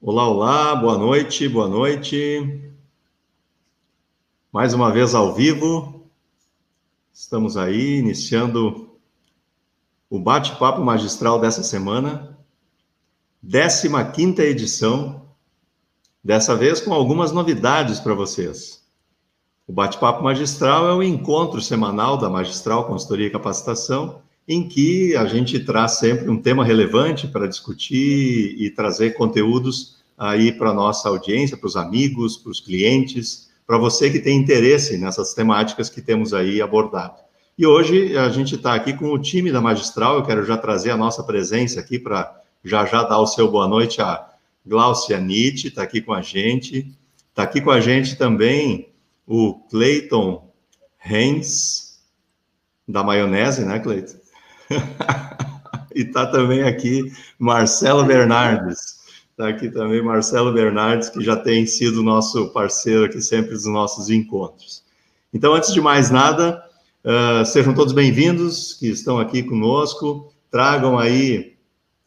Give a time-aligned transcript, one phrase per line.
[0.00, 2.72] Olá, olá, boa noite, boa noite.
[4.52, 6.08] Mais uma vez ao vivo,
[7.12, 8.96] estamos aí iniciando
[10.08, 12.38] o bate-papo magistral dessa semana,
[13.42, 15.26] 15 quinta edição,
[16.22, 18.86] dessa vez com algumas novidades para vocês.
[19.66, 25.26] O bate-papo magistral é o encontro semanal da Magistral Consultoria e Capacitação, em que a
[25.26, 31.10] gente traz sempre um tema relevante para discutir e trazer conteúdos aí para a nossa
[31.10, 36.00] audiência, para os amigos, para os clientes, para você que tem interesse nessas temáticas que
[36.00, 37.16] temos aí abordado.
[37.58, 40.90] E hoje a gente está aqui com o time da Magistral, eu quero já trazer
[40.92, 44.26] a nossa presença aqui para já já dar o seu boa noite a
[44.66, 46.94] Glaucia Nietzsche, está aqui com a gente.
[47.28, 48.88] Está aqui com a gente também
[49.26, 50.50] o Clayton
[51.04, 52.00] Hens,
[52.86, 54.27] da maionese, né, Clayton?
[55.94, 58.98] e está também aqui Marcelo Bernardes.
[59.30, 64.10] Está aqui também Marcelo Bernardes, que já tem sido nosso parceiro aqui sempre dos nossos
[64.10, 64.82] encontros.
[65.32, 66.64] Então, antes de mais nada,
[67.04, 70.32] uh, sejam todos bem-vindos que estão aqui conosco.
[70.50, 71.56] Tragam aí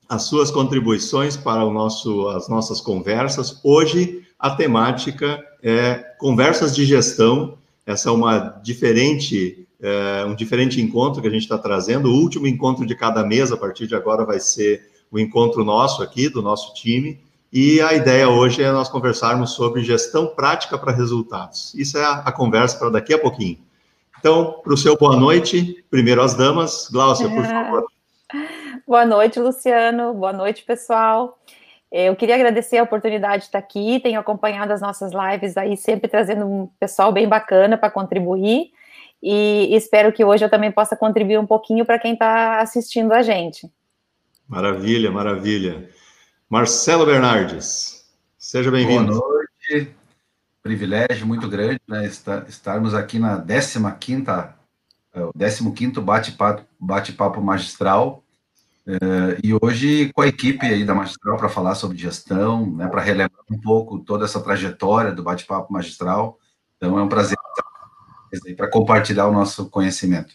[0.09, 3.62] as suas contribuições para o nosso, as nossas conversas.
[3.64, 7.58] Hoje, a temática é conversas de gestão.
[7.86, 12.10] Essa é uma diferente é um diferente encontro que a gente está trazendo.
[12.10, 16.04] O último encontro de cada mês, a partir de agora, vai ser o encontro nosso
[16.04, 17.20] aqui, do nosso time.
[17.52, 21.74] E a ideia hoje é nós conversarmos sobre gestão prática para resultados.
[21.74, 23.58] Isso é a, a conversa para daqui a pouquinho.
[24.20, 26.88] Então, para o seu boa noite, primeiro as damas.
[26.92, 27.86] Gláucia, por favor.
[28.88, 30.14] Boa noite, Luciano.
[30.14, 31.40] Boa noite, pessoal.
[31.92, 34.00] Eu queria agradecer a oportunidade de estar aqui.
[34.00, 38.72] Tenho acompanhado as nossas lives aí, sempre trazendo um pessoal bem bacana para contribuir
[39.22, 43.22] e espero que hoje eu também possa contribuir um pouquinho para quem está assistindo a
[43.22, 43.72] gente.
[44.47, 45.89] Maravilha, maravilha.
[46.50, 48.05] Marcelo Bernardes,
[48.38, 49.19] seja bem-vindo.
[49.19, 49.95] Boa noite,
[50.61, 52.09] privilégio muito grande né,
[52.47, 53.79] estarmos aqui na 15
[55.13, 55.34] é, o
[55.73, 58.23] 15 bate-papo bate magistral,
[58.88, 63.01] Uh, e hoje com a equipe aí da Magistral para falar sobre gestão, né, para
[63.01, 66.40] relembrar um pouco toda essa trajetória do bate-papo magistral.
[66.78, 67.38] Então é um prazer
[68.56, 70.34] para compartilhar o nosso conhecimento.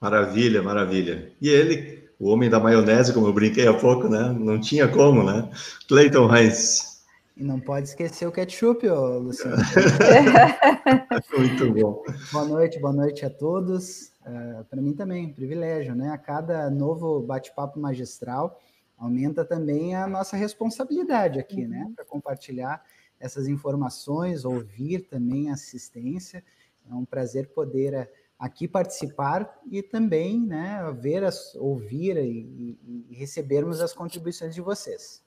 [0.00, 1.32] Maravilha, maravilha.
[1.40, 4.32] E ele, o homem da maionese, como eu brinquei há pouco, né?
[4.38, 5.48] Não tinha como, né?
[5.88, 6.98] Clayton Heinz.
[7.36, 9.56] E não pode esquecer o ketchup, ô, Luciano.
[11.36, 12.02] Muito bom.
[12.32, 14.12] Boa noite, boa noite a todos.
[14.26, 16.10] Uh, é, para mim também, um privilégio, né?
[16.10, 18.60] A cada novo bate-papo magistral
[18.96, 21.78] aumenta também a nossa responsabilidade aqui, né?
[21.78, 21.88] uhum.
[21.88, 21.92] né?
[21.94, 22.82] Para compartilhar
[23.20, 26.42] essas informações, ouvir também a assistência
[26.90, 32.78] é um prazer poder eh, aqui participar e também né, ver, as, ouvir e,
[33.10, 35.22] e recebermos as contribuições de vocês.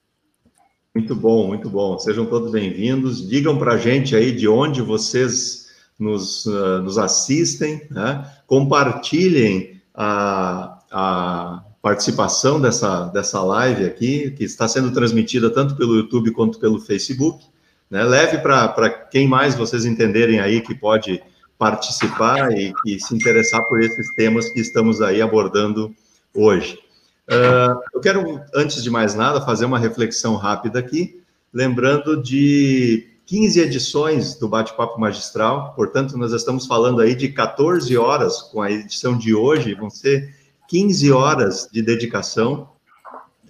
[0.94, 1.98] Muito bom, muito bom.
[2.00, 3.28] Sejam todos bem-vindos.
[3.28, 8.30] Digam para a gente aí de onde vocês nos, uh, nos assistem, né?
[8.46, 16.32] compartilhem a, a participação dessa, dessa live aqui, que está sendo transmitida tanto pelo YouTube
[16.32, 17.46] quanto pelo Facebook.
[17.90, 18.04] Né?
[18.04, 21.22] Leve para quem mais vocês entenderem aí que pode
[21.62, 25.94] participar e, se interessar por esses temas que estamos aí abordando
[26.34, 26.80] hoje.
[27.30, 31.22] Uh, eu quero, antes de mais nada, fazer uma reflexão rápida aqui,
[31.54, 38.42] lembrando de 15 edições do Bate-Papo Magistral, portanto, nós estamos falando aí de 14 horas
[38.42, 40.34] com a edição de hoje, vão ser
[40.68, 42.70] 15 horas de dedicação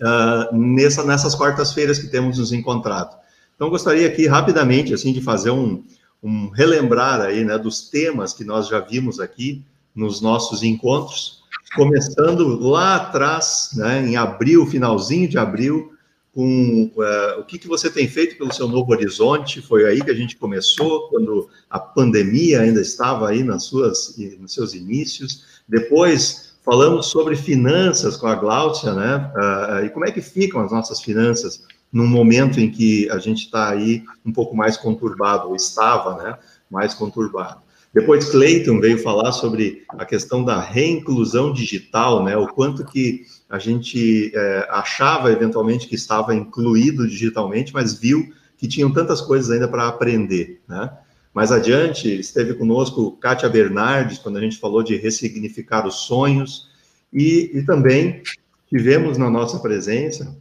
[0.02, 3.16] uh, nessa, nessas quartas-feiras que temos nos encontrado.
[3.56, 5.82] Então, gostaria aqui rapidamente, assim, de fazer um,
[6.22, 9.64] um relembrar aí, né, dos temas que nós já vimos aqui
[9.96, 11.42] nos nossos encontros,
[11.76, 15.92] começando lá atrás, né, em abril, finalzinho de abril,
[16.34, 19.62] com uh, o que, que você tem feito pelo seu novo horizonte.
[19.62, 24.54] Foi aí que a gente começou, quando a pandemia ainda estava aí nas suas, nos
[24.54, 25.62] seus inícios.
[25.68, 29.32] Depois falamos sobre finanças com a Gláucia, né?
[29.36, 33.46] Uh, e como é que ficam as nossas finanças num momento em que a gente
[33.46, 36.38] está aí um pouco mais conturbado, ou estava, né,
[36.70, 37.60] mais conturbado.
[37.94, 43.60] Depois Clayton veio falar sobre a questão da reinclusão digital, né, o quanto que a
[43.60, 49.68] gente é, achava eventualmente que estava incluído digitalmente, mas viu que tinham tantas coisas ainda
[49.68, 50.90] para aprender, né.
[51.34, 56.70] Mais adiante, esteve conosco Kátia Bernardes, quando a gente falou de ressignificar os sonhos,
[57.12, 58.22] e, e também
[58.70, 60.38] tivemos na nossa presença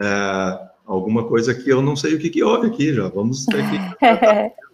[0.00, 3.08] é, alguma coisa que eu não sei o que, que houve aqui já.
[3.08, 3.76] Vamos ter que.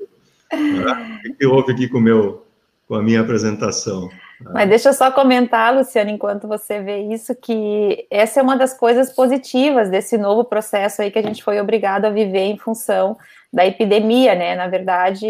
[0.56, 2.46] o que, que houve aqui com, meu,
[2.86, 4.08] com a minha apresentação?
[4.52, 8.74] Mas deixa eu só comentar, Luciano, enquanto você vê isso, que essa é uma das
[8.74, 13.16] coisas positivas desse novo processo aí que a gente foi obrigado a viver em função
[13.50, 14.54] da epidemia, né?
[14.54, 15.26] Na verdade,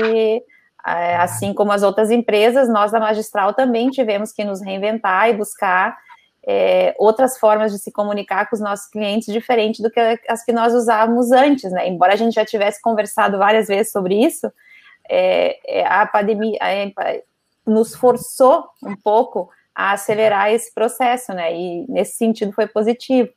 [1.18, 5.96] assim como as outras empresas, nós da Magistral também tivemos que nos reinventar e buscar
[6.46, 10.52] é, outras formas de se comunicar com os nossos clientes diferente do que as que
[10.52, 11.88] nós usávamos antes, né?
[11.88, 14.50] Embora a gente já tivesse conversado várias vezes sobre isso,
[15.08, 16.92] é, é a pandemia é,
[17.66, 21.52] nos forçou um pouco a acelerar esse processo, né?
[21.54, 23.28] E nesse sentido foi positivo.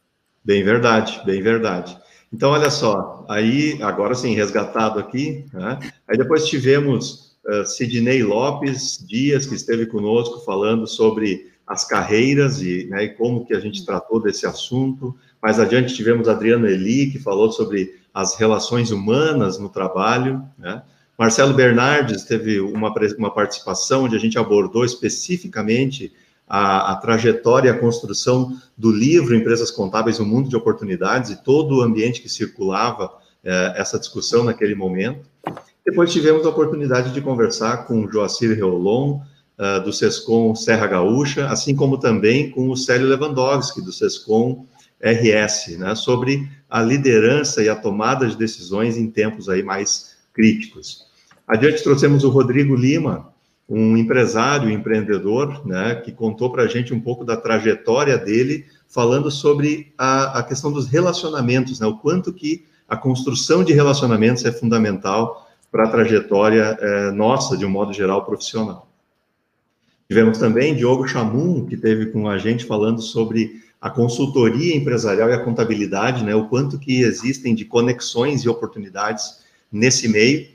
[0.45, 2.00] Bem verdade, bem verdade.
[2.31, 5.79] Então, olha só, aí, agora sim, resgatado aqui, né?
[6.07, 12.88] aí depois tivemos uh, Sidney Lopes Dias, que esteve conosco falando sobre as carreiras e,
[12.89, 15.16] né, e, como que a gente tratou desse assunto.
[15.39, 20.44] Mais adiante tivemos Adriano Eli, que falou sobre as relações humanas no trabalho.
[20.57, 20.81] Né?
[21.16, 26.12] Marcelo Bernardes teve uma, uma participação onde a gente abordou especificamente
[26.48, 31.44] a, a trajetória e a construção do livro Empresas Contábeis, um Mundo de Oportunidades, e
[31.44, 33.12] todo o ambiente que circulava
[33.44, 35.30] eh, essa discussão naquele momento.
[35.86, 39.19] Depois tivemos a oportunidade de conversar com Joacir Reolon,
[39.59, 44.65] uh, do SESCOM Serra Gaúcha, assim como também com o Célio Lewandowski, do SESCOM
[45.01, 51.06] RS, né, sobre a liderança e a tomada de decisões em tempos aí mais críticos.
[51.47, 53.29] Adiante trouxemos o Rodrigo Lima,
[53.67, 59.29] um empresário, empreendedor, né, que contou para a gente um pouco da trajetória dele, falando
[59.29, 64.51] sobre a, a questão dos relacionamentos, né, o quanto que a construção de relacionamentos é
[64.51, 68.88] fundamental para a trajetória é, nossa, de um modo geral, profissional.
[70.09, 75.33] Tivemos também Diogo Chamun, que teve com a gente falando sobre a consultoria empresarial e
[75.33, 79.39] a contabilidade, né, o quanto que existem de conexões e oportunidades
[79.71, 80.47] nesse meio.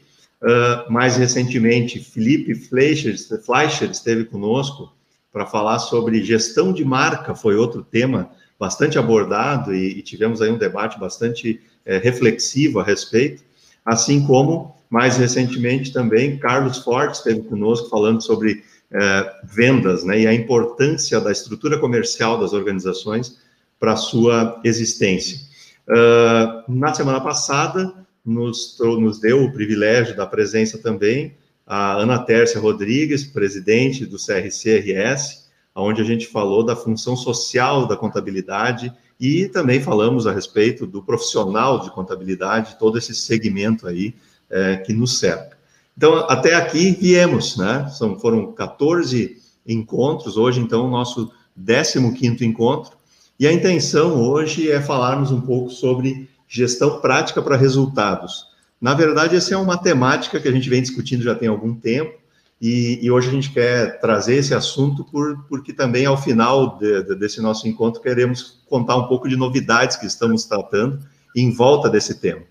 [0.42, 4.92] Uh, mais recentemente, Felipe Fleischer, Fleischer esteve conosco
[5.32, 10.50] para falar sobre gestão de marca, foi outro tema bastante abordado e, e tivemos aí
[10.50, 13.44] um debate bastante é, reflexivo a respeito,
[13.84, 18.62] assim como, mais recentemente também, Carlos Fortes esteve conosco falando sobre
[18.94, 23.38] é, vendas, né, e a importância da estrutura comercial das organizações
[23.78, 25.40] para a sua existência.
[25.86, 27.92] Uh, na semana passada,
[28.24, 31.34] nos, nos deu o privilégio da presença também
[31.66, 37.96] a Ana Tércia Rodrigues, presidente do CRCRS, onde a gente falou da função social da
[37.96, 44.14] contabilidade e também falamos a respeito do profissional de contabilidade, todo esse segmento aí
[44.50, 45.53] é, que nos cerca.
[45.96, 47.88] Então, até aqui viemos, né?
[47.90, 49.36] São, foram 14
[49.66, 52.96] encontros, hoje, então, o nosso 15 encontro,
[53.38, 58.46] e a intenção hoje é falarmos um pouco sobre gestão prática para resultados.
[58.80, 62.18] Na verdade, essa é uma temática que a gente vem discutindo já tem algum tempo,
[62.60, 67.02] e, e hoje a gente quer trazer esse assunto por, porque também, ao final de,
[67.02, 71.00] de, desse nosso encontro, queremos contar um pouco de novidades que estamos tratando
[71.36, 72.42] em volta desse tema.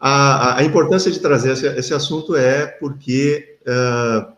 [0.00, 4.32] A, a importância de trazer esse, esse assunto é porque uh,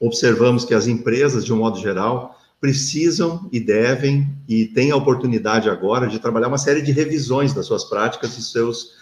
[0.00, 5.68] observamos que as empresas, de um modo geral, precisam e devem e têm a oportunidade
[5.68, 8.96] agora de trabalhar uma série de revisões das suas práticas e seus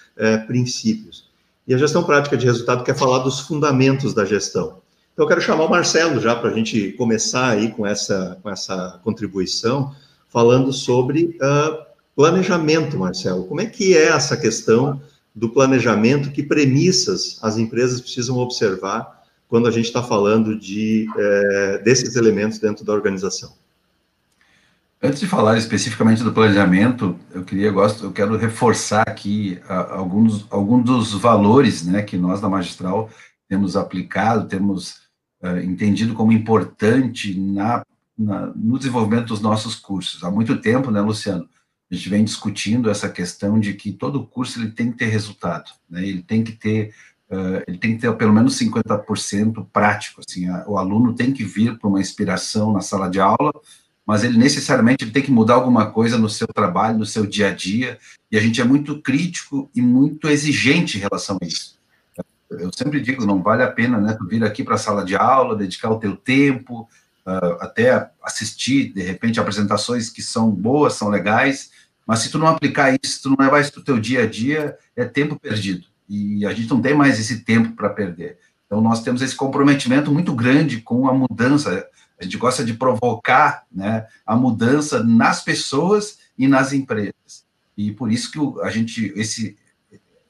[0.46, 1.28] princípios.
[1.66, 4.82] E a gestão prática de resultado quer falar dos fundamentos da gestão.
[5.12, 8.50] Então, eu quero chamar o Marcelo já para a gente começar aí com essa, com
[8.50, 9.94] essa contribuição,
[10.28, 11.84] falando sobre uh,
[12.16, 13.44] planejamento, Marcelo.
[13.44, 15.00] Como é que é essa questão
[15.34, 21.78] do planejamento, que premissas as empresas precisam observar quando a gente está falando de, é,
[21.78, 23.52] desses elementos dentro da organização.
[25.02, 30.84] Antes de falar especificamente do planejamento, eu queria gosto, eu quero reforçar aqui alguns, alguns
[30.84, 33.10] dos valores, né, que nós da Magistral
[33.46, 35.02] temos aplicado, temos
[35.42, 37.84] uh, entendido como importante na,
[38.18, 40.24] na, no desenvolvimento dos nossos cursos.
[40.24, 41.46] Há muito tempo, né, Luciano?
[41.94, 45.70] A gente vem discutindo essa questão de que todo curso ele tem que ter resultado,
[45.88, 46.06] né?
[46.06, 46.92] ele tem que ter
[47.30, 51.44] uh, ele tem que ter pelo menos 50% prático, assim, a, o aluno tem que
[51.44, 53.52] vir para uma inspiração na sala de aula,
[54.06, 57.48] mas ele necessariamente ele tem que mudar alguma coisa no seu trabalho, no seu dia
[57.48, 57.98] a dia,
[58.30, 61.78] e a gente é muito crítico e muito exigente em relação a isso.
[62.50, 65.16] Eu sempre digo, não vale a pena, né, tu vir aqui para a sala de
[65.16, 66.88] aula, dedicar o teu tempo,
[67.26, 71.70] uh, até assistir, de repente, apresentações que são boas, são legais,
[72.06, 74.26] mas se tu não aplicar isso, tu não levar isso para o teu dia a
[74.26, 75.86] dia, é tempo perdido.
[76.08, 78.38] E a gente não tem mais esse tempo para perder.
[78.66, 81.86] Então, nós temos esse comprometimento muito grande com a mudança.
[82.20, 87.44] A gente gosta de provocar né, a mudança nas pessoas e nas empresas.
[87.76, 89.56] E por isso que a gente, esse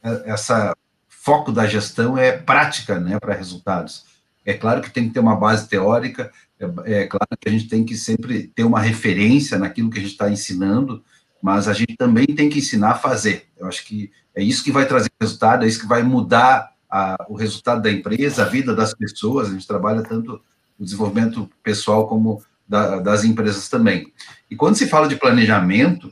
[0.02, 0.76] essa
[1.08, 4.04] foco da gestão é prática né, para resultados.
[4.44, 7.66] É claro que tem que ter uma base teórica, É, é claro que a gente
[7.66, 11.02] tem que sempre ter uma referência naquilo que a gente está ensinando,
[11.44, 13.48] mas a gente também tem que ensinar a fazer.
[13.58, 17.22] Eu acho que é isso que vai trazer resultado, é isso que vai mudar a,
[17.28, 19.48] o resultado da empresa, a vida das pessoas.
[19.48, 20.40] A gente trabalha tanto
[20.78, 24.10] o desenvolvimento pessoal como da, das empresas também.
[24.50, 26.10] E quando se fala de planejamento,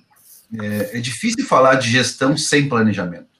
[0.60, 3.30] é, é difícil falar de gestão sem planejamento.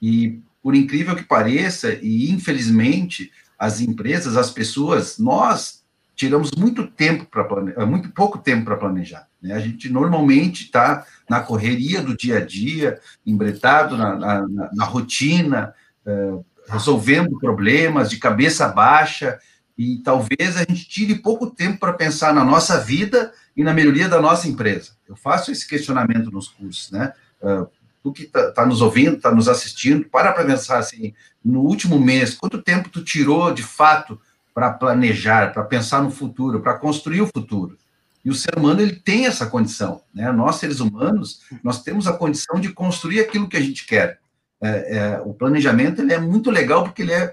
[0.00, 5.82] E por incrível que pareça, e infelizmente, as empresas, as pessoas, nós
[6.14, 9.26] tiramos muito tempo para muito pouco tempo para planejar.
[9.46, 9.54] Né?
[9.54, 15.72] A gente normalmente está na correria do dia a dia, embretado na, na, na rotina,
[16.04, 19.38] uh, resolvendo problemas de cabeça baixa,
[19.78, 24.08] e talvez a gente tire pouco tempo para pensar na nossa vida e na melhoria
[24.08, 24.92] da nossa empresa.
[25.06, 27.12] Eu faço esse questionamento nos cursos, né?
[27.40, 27.66] Uh,
[28.02, 31.12] tu que está tá nos ouvindo, está nos assistindo, para para pensar assim,
[31.44, 34.18] no último mês, quanto tempo tu tirou de fato
[34.54, 37.76] para planejar, para pensar no futuro, para construir o futuro?
[38.26, 40.32] E o ser humano ele tem essa condição, né?
[40.32, 44.18] Nós seres humanos, nós temos a condição de construir aquilo que a gente quer.
[44.60, 47.32] É, é, o planejamento ele é muito legal porque ele é,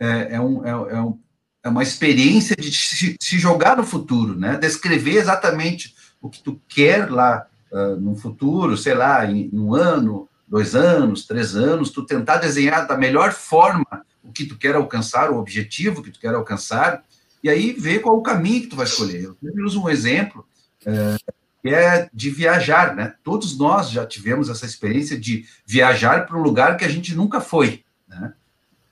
[0.00, 1.18] é, é um, é, é um,
[1.62, 4.56] é, uma experiência de se, se, jogar no futuro, né?
[4.56, 9.74] Descrever exatamente o que tu quer lá uh, no futuro, sei lá, em, em, um
[9.74, 13.84] ano, dois anos, três anos, tu tentar desenhar da melhor forma
[14.24, 17.04] o que tu quer alcançar, o objetivo que tu quer alcançar,
[17.42, 19.24] e aí ver qual o caminho que tu vai escolher.
[19.24, 20.46] Eu sempre uso um exemplo
[20.86, 21.32] uh,
[21.62, 23.14] que é de viajar, né?
[23.22, 27.40] Todos nós já tivemos essa experiência de viajar para um lugar que a gente nunca
[27.40, 28.32] foi, né?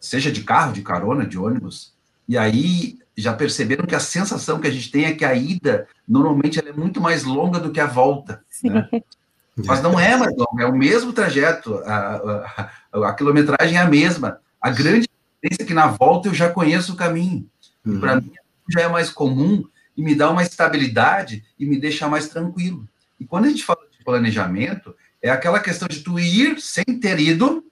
[0.00, 1.93] Seja de carro, de carona, de ônibus.
[2.28, 5.88] E aí já perceberam que a sensação que a gente tem é que a ida
[6.07, 8.45] normalmente é muito mais longa do que a volta.
[8.62, 8.88] Né?
[9.67, 13.88] Mas não é mais longa, é o mesmo trajeto, a, a, a, quilometragem é a
[13.88, 14.38] mesma.
[14.61, 17.49] A grande diferença é que na volta eu já conheço o caminho.
[17.88, 18.00] Uhum.
[18.00, 18.33] Para mim
[18.71, 19.64] já é mais comum
[19.97, 22.87] e me dá uma estabilidade e me deixa mais tranquilo.
[23.18, 27.18] E quando a gente fala de planejamento, é aquela questão de tu ir sem ter
[27.18, 27.64] ido,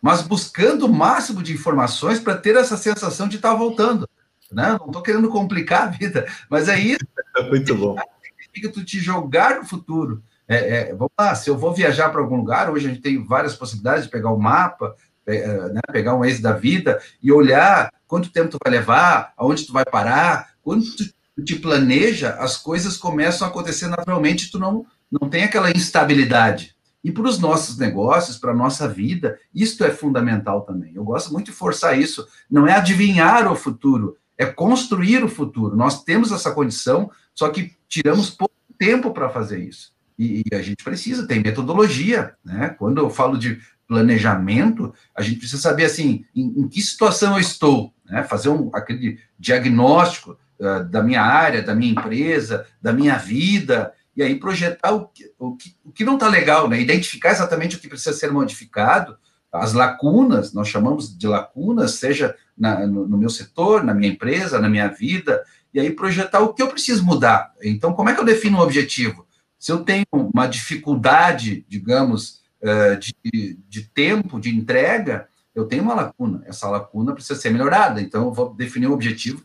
[0.00, 4.08] mas buscando o máximo de informações para ter essa sensação de estar tá voltando.
[4.50, 4.76] Né?
[4.78, 7.06] Não estou querendo complicar a vida, mas é isso.
[7.36, 7.96] É muito bom.
[8.22, 10.22] Significa tu te jogar no futuro.
[10.48, 13.22] É, é, vamos lá, se eu vou viajar para algum lugar, hoje a gente tem
[13.22, 14.94] várias possibilidades de pegar o mapa,
[15.26, 19.72] né, pegar um ex da vida e olhar quanto tempo tu vai levar, aonde tu
[19.72, 21.04] vai parar, quando tu
[21.36, 26.74] tu te planeja, as coisas começam a acontecer naturalmente, tu não, não tem aquela instabilidade.
[27.04, 30.92] E para os nossos negócios, para a nossa vida, isto é fundamental também.
[30.94, 32.26] Eu gosto muito de forçar isso.
[32.50, 35.76] Não é adivinhar o futuro, é construir o futuro.
[35.76, 39.94] Nós temos essa condição, só que tiramos pouco tempo para fazer isso.
[40.18, 42.34] E, e, a gente precisa, tem metodologia.
[42.42, 42.74] Né?
[42.78, 47.40] Quando eu falo de planejamento, a gente precisa saber assim, em, em que situação eu
[47.40, 48.22] estou, né?
[48.24, 54.22] fazer um, aquele diagnóstico uh, da minha área, da minha empresa, da minha vida, e
[54.22, 56.80] aí projetar o que, o que, o que não está legal, né?
[56.80, 59.16] identificar exatamente o que precisa ser modificado,
[59.52, 64.58] as lacunas, nós chamamos de lacunas, seja na, no, no, meu setor, na minha empresa,
[64.58, 67.52] na minha vida, e aí projetar o que eu preciso mudar.
[67.62, 69.26] Então, como é que eu defino um objetivo?
[69.58, 75.94] Se eu tenho uma dificuldade, digamos, uh, de, de tempo, de entrega, eu tenho uma
[75.94, 76.42] lacuna.
[76.46, 78.00] Essa lacuna precisa ser melhorada.
[78.00, 79.42] Então, eu vou definir um objetivo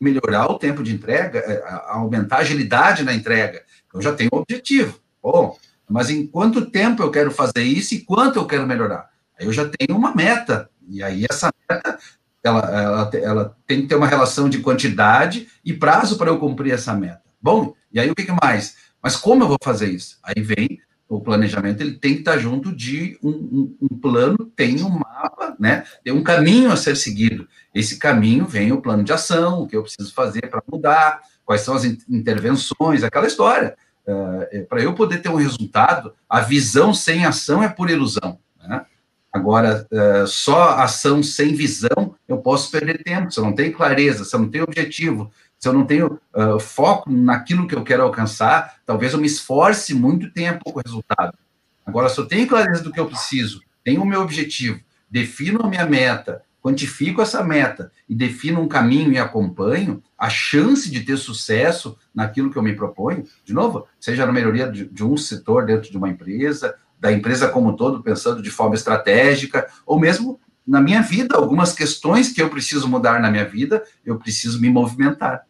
[0.00, 3.62] melhorar o tempo de entrega, é, aumentar a agilidade na entrega.
[3.92, 4.98] Eu já tenho um objetivo.
[5.22, 9.10] Bom, mas em quanto tempo eu quero fazer isso e quanto eu quero melhorar?
[9.38, 10.70] Aí eu já tenho uma meta.
[10.88, 11.98] E aí essa meta,
[12.42, 16.72] ela, ela, ela tem que ter uma relação de quantidade e prazo para eu cumprir
[16.72, 17.22] essa meta.
[17.40, 18.76] Bom, e aí o que mais?
[19.02, 20.18] Mas como eu vou fazer isso?
[20.22, 20.80] Aí vem
[21.10, 25.56] o planejamento, ele tem que estar junto de um, um, um plano, tem um mapa,
[25.58, 25.82] né?
[26.04, 27.48] Tem um caminho a ser seguido.
[27.74, 31.62] Esse caminho vem o plano de ação, o que eu preciso fazer para mudar, quais
[31.62, 33.76] são as intervenções, aquela história.
[34.06, 38.38] Uh, para eu poder ter um resultado, a visão sem ação é por ilusão.
[38.62, 38.86] Né?
[39.32, 43.32] Agora, uh, só ação sem visão, eu posso perder tempo.
[43.32, 45.28] Se eu não tenho clareza, se eu não tenho objetivo,
[45.60, 49.92] se eu não tenho uh, foco naquilo que eu quero alcançar, talvez eu me esforce
[49.92, 51.36] muito e tenha pouco resultado.
[51.84, 55.68] Agora, se eu tenho clareza do que eu preciso, tenho o meu objetivo, defino a
[55.68, 61.18] minha meta, quantifico essa meta e defino um caminho e acompanho, a chance de ter
[61.18, 65.66] sucesso naquilo que eu me proponho, de novo, seja na melhoria de, de um setor
[65.66, 70.40] dentro de uma empresa, da empresa como um todo, pensando de forma estratégica, ou mesmo
[70.66, 74.70] na minha vida, algumas questões que eu preciso mudar na minha vida, eu preciso me
[74.70, 75.44] movimentar.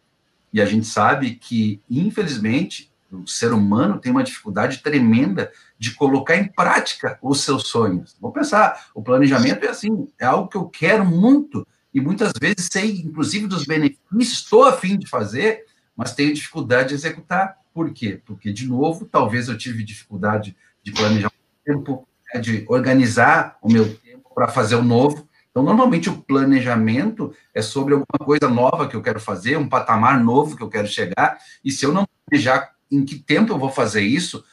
[0.53, 6.35] E a gente sabe que, infelizmente, o ser humano tem uma dificuldade tremenda de colocar
[6.35, 8.15] em prática os seus sonhos.
[8.19, 12.69] Vamos pensar, o planejamento é assim, é algo que eu quero muito e muitas vezes
[12.71, 15.65] sei, inclusive, dos benefícios, estou a fim de fazer,
[15.95, 17.57] mas tenho dificuldade de executar.
[17.73, 18.21] Por quê?
[18.25, 23.71] Porque, de novo, talvez eu tive dificuldade de planejar o tempo, né, de organizar o
[23.71, 25.27] meu tempo para fazer o novo.
[25.51, 30.23] Então, normalmente, o planejamento é sobre alguma coisa nova que eu quero fazer, um patamar
[30.23, 33.69] novo que eu quero chegar, e se eu não planejar em que tempo eu vou
[33.69, 34.43] fazer isso,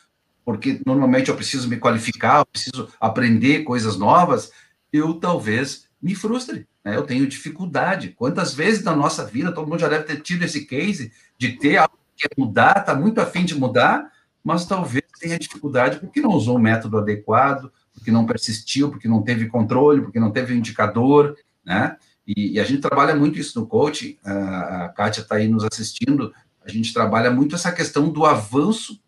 [0.44, 4.50] porque normalmente eu preciso me qualificar, eu preciso aprender coisas novas,
[4.92, 6.66] eu talvez me frustre.
[6.84, 6.96] Né?
[6.96, 8.14] Eu tenho dificuldade.
[8.16, 11.76] Quantas vezes na nossa vida, todo mundo já deve ter tido esse case de ter
[11.76, 14.10] algo que quer mudar, está muito afim de mudar,
[14.42, 19.22] mas talvez tenha dificuldade porque não usou o método adequado, porque não persistiu, porque não
[19.22, 21.96] teve controle, porque não teve indicador, né?
[22.26, 26.32] E, e a gente trabalha muito isso no coaching, a, Kátia está aí nos assistindo,
[26.64, 29.00] a gente trabalha muito essa questão do avanço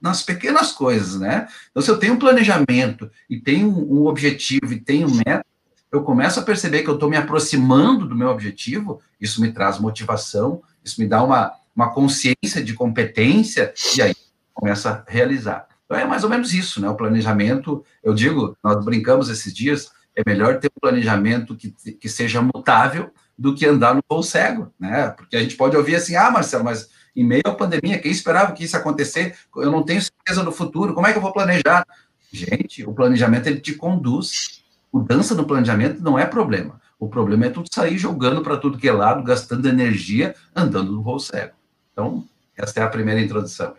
[0.00, 1.48] nas pequenas coisas, né?
[1.70, 5.46] Então, se eu tenho um planejamento e tenho um objetivo e tenho um método,
[5.90, 9.78] eu começo a perceber que eu estou me aproximando do meu objetivo, isso me traz
[9.78, 14.14] motivação, isso me dá uma, uma consciência de competência, e aí
[14.52, 15.66] começa a realizar.
[15.86, 16.88] Então é mais ou menos isso, né?
[16.88, 22.08] O planejamento, eu digo, nós brincamos esses dias, é melhor ter um planejamento que, que
[22.08, 25.10] seja mutável do que andar no voo cego, né?
[25.10, 28.52] Porque a gente pode ouvir assim, ah, Marcelo, mas em meio à pandemia, quem esperava
[28.52, 29.36] que isso acontecer?
[29.56, 31.86] Eu não tenho certeza do futuro, como é que eu vou planejar?
[32.32, 34.64] Gente, o planejamento ele te conduz.
[34.92, 36.80] Mudança no planejamento não é problema.
[36.98, 41.02] O problema é tu sair jogando para tudo que é lado, gastando energia, andando no
[41.02, 41.52] voo cego.
[41.92, 42.24] Então,
[42.56, 43.74] essa é a primeira introdução.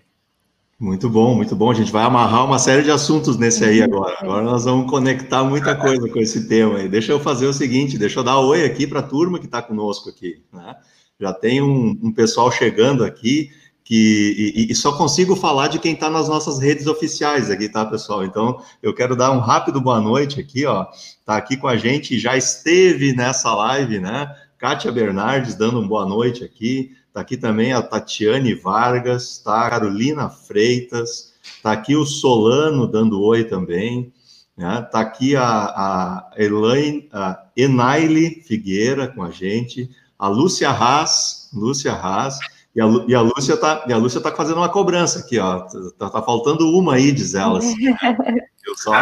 [0.79, 1.71] Muito bom, muito bom.
[1.71, 4.15] A gente vai amarrar uma série de assuntos nesse aí agora.
[4.19, 6.87] Agora nós vamos conectar muita coisa com esse tema aí.
[6.87, 9.59] Deixa eu fazer o seguinte, deixa eu dar oi aqui para a turma que está
[9.59, 10.43] conosco aqui.
[10.53, 10.75] Né?
[11.19, 13.49] Já tem um, um, pessoal chegando aqui
[13.83, 17.83] que e, e só consigo falar de quem está nas nossas redes oficiais aqui, tá,
[17.83, 18.23] pessoal?
[18.23, 20.85] Então eu quero dar um rápido boa noite aqui, ó.
[21.25, 24.31] Tá aqui com a gente, já esteve nessa live, né?
[24.59, 26.91] Kátia Bernardes dando um boa noite aqui.
[27.17, 29.65] Está aqui também a Tatiane Vargas, tá?
[29.65, 34.13] A Carolina Freitas, está aqui o Solano dando oi também.
[34.55, 34.87] Né?
[34.91, 41.91] Tá aqui a, a, Elaine, a Enaile Figueira com a gente, a Lúcia Haas, Lúcia
[41.91, 42.37] Haas,
[42.75, 45.61] e a, e a Lúcia está e a Lúcia tá fazendo uma cobrança aqui, ó.
[45.97, 47.65] Tá, tá faltando uma aí, diz elas.
[48.63, 48.93] Eu só.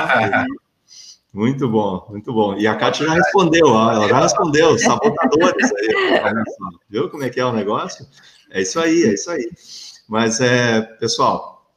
[1.35, 2.55] Muito bom, muito bom.
[2.55, 6.33] E a Kátia já respondeu, ó, ela já respondeu, sabotadores aí.
[6.89, 8.07] Viu como é que é o negócio?
[8.49, 9.51] É isso aí, é isso aí.
[10.07, 11.69] Mas, é, pessoal,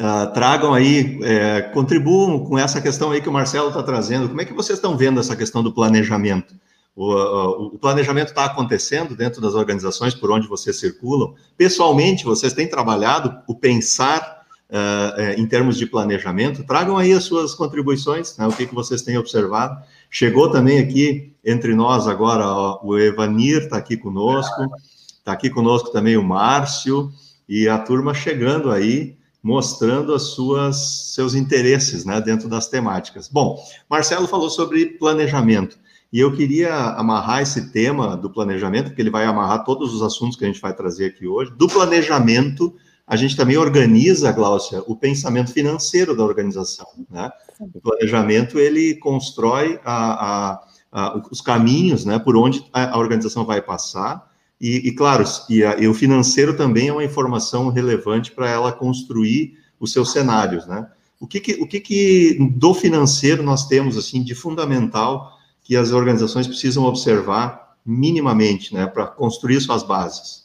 [0.00, 4.30] uh, tragam aí, é, contribuam com essa questão aí que o Marcelo está trazendo.
[4.30, 6.54] Como é que vocês estão vendo essa questão do planejamento?
[6.96, 11.34] O, uh, o planejamento está acontecendo dentro das organizações por onde vocês circulam?
[11.54, 14.41] Pessoalmente, vocês têm trabalhado o pensar
[14.72, 16.64] uh, em termos de planejamento.
[16.64, 19.80] Tragam aí as suas contribuições, né, o que, que vocês têm observado.
[20.10, 24.70] Chegou também aqui entre nós agora ó, o Evanir está aqui conosco,
[25.18, 27.12] está aqui conosco também o Márcio,
[27.48, 33.28] e a turma chegando aí, mostrando as suas seus interesses né, dentro das temáticas.
[33.28, 33.58] Bom,
[33.90, 35.78] Marcelo falou sobre planejamento.
[36.12, 40.36] E eu queria amarrar esse tema do planejamento, porque ele vai amarrar todos os assuntos
[40.36, 42.74] que a gente vai trazer aqui hoje, do planejamento
[43.12, 46.86] a gente também organiza, Gláucia, o pensamento financeiro da organização.
[47.10, 47.30] Né?
[47.60, 53.60] O planejamento, ele constrói a, a, a, os caminhos né, por onde a, organização vai
[53.60, 58.72] passar, e, e claro, e, e, o financeiro também é uma informação relevante para ela
[58.72, 60.66] construir os seus cenários.
[60.66, 60.88] Né?
[61.20, 65.90] O, que, que, o que, que do financeiro nós temos assim de fundamental que as
[65.90, 70.41] organizações precisam observar minimamente né, para construir suas bases?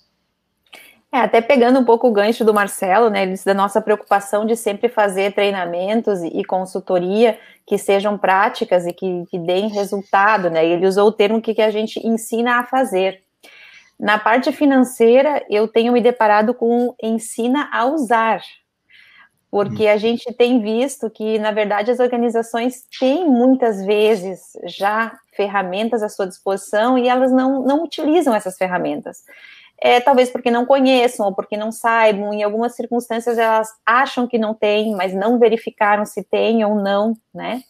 [1.11, 4.89] É, até pegando um pouco o gancho do Marcelo, né, da nossa preocupação de sempre
[4.89, 11.07] fazer treinamentos e, consultoria que sejam práticas e que, que deem resultado, né, ele usou
[11.07, 13.21] o termo que, que a gente ensina a fazer.
[13.97, 18.41] Na parte financeira, eu tenho me deparado com ensina a usar,
[19.49, 26.03] porque a gente tem visto que, na verdade, as organizações têm muitas vezes já ferramentas
[26.03, 29.23] à sua disposição e elas não, não utilizam essas ferramentas
[29.79, 34.37] é, talvez porque não conheçam ou porque não saibam, em algumas circunstâncias elas acham que
[34.37, 37.61] não tem, mas não verificaram se tem ou não, né?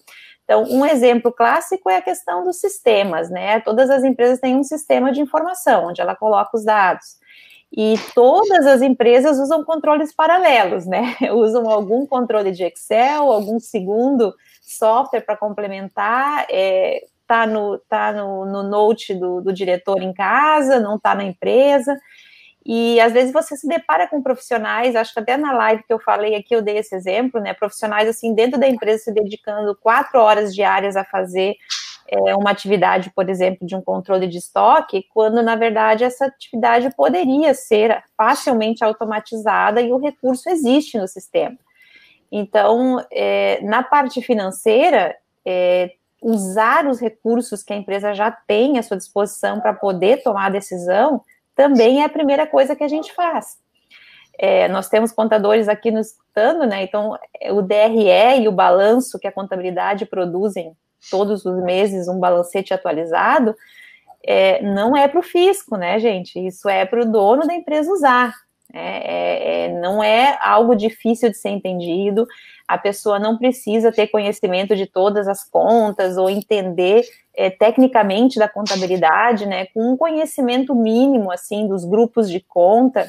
[0.43, 3.59] Então, um exemplo clássico é a questão dos sistemas, né?
[3.59, 7.17] Todas as empresas têm um sistema de informação, onde ela coloca os dados.
[7.69, 11.17] E todas as empresas usam controles paralelos, né?
[11.35, 18.45] Usam algum controle de Excel, algum segundo software para complementar, é, está no, tá no,
[18.45, 21.95] no note do, do diretor em casa, não está na empresa.
[22.65, 25.99] E às vezes você se depara com profissionais, acho que até na live que eu
[25.99, 27.53] falei aqui eu dei esse exemplo, né?
[27.53, 31.55] Profissionais assim dentro da empresa se dedicando quatro horas diárias a fazer
[32.09, 36.93] é, uma atividade, por exemplo, de um controle de estoque, quando na verdade essa atividade
[36.95, 41.57] poderia ser facilmente automatizada e o recurso existe no sistema.
[42.31, 48.83] Então, é, na parte financeira, é, usar os recursos que a empresa já tem à
[48.83, 51.21] sua disposição para poder tomar a decisão
[51.55, 53.57] também é a primeira coisa que a gente faz.
[54.37, 56.83] É, nós temos contadores aqui nos escutando, né?
[56.83, 57.17] Então,
[57.49, 60.77] o DRE e o balanço que a contabilidade produzem
[61.09, 63.55] todos os meses, um balancete atualizado,
[64.23, 66.39] é, não é para o fisco, né, gente?
[66.39, 68.33] Isso é para o dono da empresa usar.
[68.73, 72.27] É, é, é, não é algo difícil de ser entendido,
[72.67, 77.03] a pessoa não precisa ter conhecimento de todas as contas ou entender
[77.33, 83.07] é, tecnicamente da contabilidade, né, com um conhecimento mínimo, assim, dos grupos de conta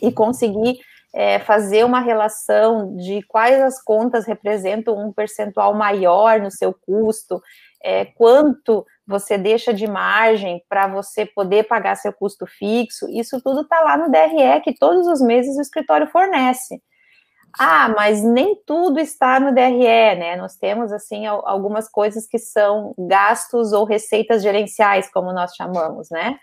[0.00, 0.78] e conseguir
[1.12, 7.42] é, fazer uma relação de quais as contas representam um percentual maior no seu custo,
[7.82, 13.62] é, quanto você deixa de margem para você poder pagar seu custo fixo, isso tudo
[13.62, 16.80] está lá no DRE, que todos os meses o escritório fornece.
[17.58, 20.36] Ah, mas nem tudo está no DRE, né?
[20.36, 26.36] Nós temos, assim, algumas coisas que são gastos ou receitas gerenciais, como nós chamamos, né?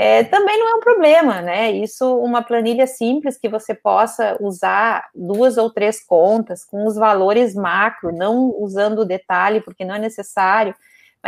[0.00, 1.72] É, também não é um problema, né?
[1.72, 7.54] Isso, uma planilha simples que você possa usar duas ou três contas com os valores
[7.54, 10.72] macro, não usando o detalhe, porque não é necessário,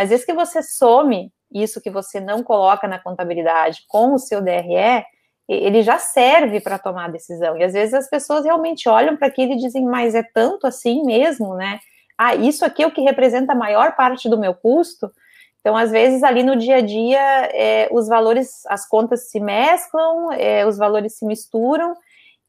[0.00, 4.40] mas desde que você some isso que você não coloca na contabilidade com o seu
[4.40, 5.04] DRE,
[5.46, 7.54] ele já serve para tomar a decisão.
[7.58, 11.02] E às vezes as pessoas realmente olham para aquilo e dizem, mas é tanto assim
[11.04, 11.78] mesmo, né?
[12.16, 15.12] Ah, isso aqui é o que representa a maior parte do meu custo.
[15.60, 17.20] Então, às vezes, ali no dia a dia,
[17.52, 21.94] é, os valores, as contas se mesclam, é, os valores se misturam,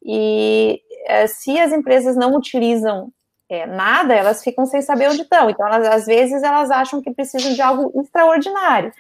[0.02, 3.12] e é, se as empresas não utilizam
[3.52, 5.50] é, nada, elas ficam sem saber onde estão.
[5.50, 8.94] Então, elas, às vezes, elas acham que precisam de algo extraordinário.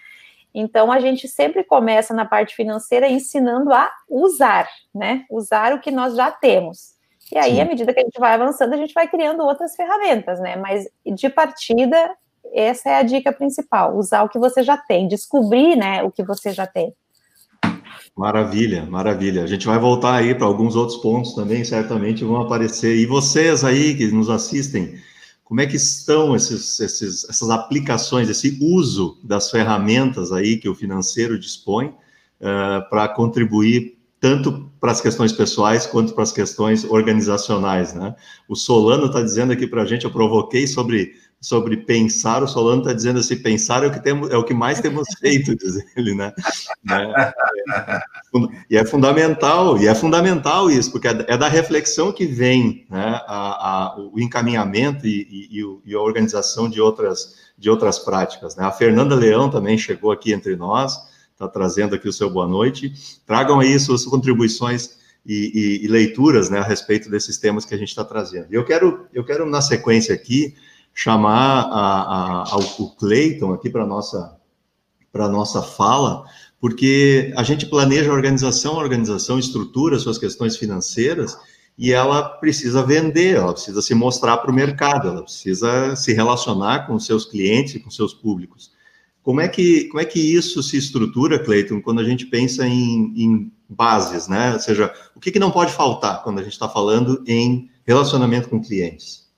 [0.53, 5.23] Então, a gente sempre começa na parte financeira ensinando a usar, né?
[5.31, 6.95] Usar o que nós já temos.
[7.31, 7.61] E aí, Sim.
[7.61, 10.57] à medida que a gente vai avançando, a gente vai criando outras ferramentas, né?
[10.57, 12.13] Mas de partida,
[12.51, 16.23] essa é a dica principal: usar o que você já tem, descobrir, né, o que
[16.23, 16.93] você já tem.
[18.15, 19.43] Maravilha, maravilha.
[19.43, 22.97] A gente vai voltar aí para alguns outros pontos também, certamente vão aparecer.
[22.97, 24.95] E vocês aí que nos assistem,
[25.43, 30.75] como é que estão esses, esses, essas aplicações, esse uso das ferramentas aí que o
[30.75, 37.93] financeiro dispõe uh, para contribuir tanto para as questões pessoais quanto para as questões organizacionais,
[37.93, 38.15] né?
[38.47, 42.83] O Solano está dizendo aqui para a gente, eu provoquei sobre sobre pensar, o Solano
[42.83, 45.83] está dizendo assim, pensar é o que temos, é o que mais temos feito, diz
[45.95, 46.31] ele, né?
[46.87, 48.01] É, é,
[48.69, 53.19] e é fundamental, e é fundamental isso, porque é, é da reflexão que vem né,
[53.27, 58.55] a, a, o encaminhamento e, e, e, a organização de outras, de outras práticas.
[58.55, 58.63] Né?
[58.63, 60.95] A Fernanda Leão também chegou aqui entre nós,
[61.33, 62.93] está trazendo aqui o seu boa noite.
[63.25, 64.91] Tragam aí suas contribuições
[65.25, 68.47] e, e, leituras né, a respeito desses temas que a gente está trazendo.
[68.51, 70.55] E eu quero, eu quero, na sequência aqui,
[70.93, 74.37] chamar a, a, ao, o Cleiton aqui para a nossa,
[75.13, 76.23] nossa fala,
[76.59, 81.37] porque a gente planeja a organização, a organização estrutura suas questões financeiras
[81.77, 86.85] e ela precisa vender, ela precisa se mostrar para o mercado, ela precisa se relacionar
[86.85, 88.71] com seus clientes e com seus públicos.
[89.23, 93.13] Como é que, como é que isso se estrutura, Cleiton, quando a gente pensa em,
[93.15, 94.53] em bases, né?
[94.53, 98.49] Ou seja, o que, que não pode faltar quando a gente está falando em relacionamento
[98.49, 99.30] com clientes?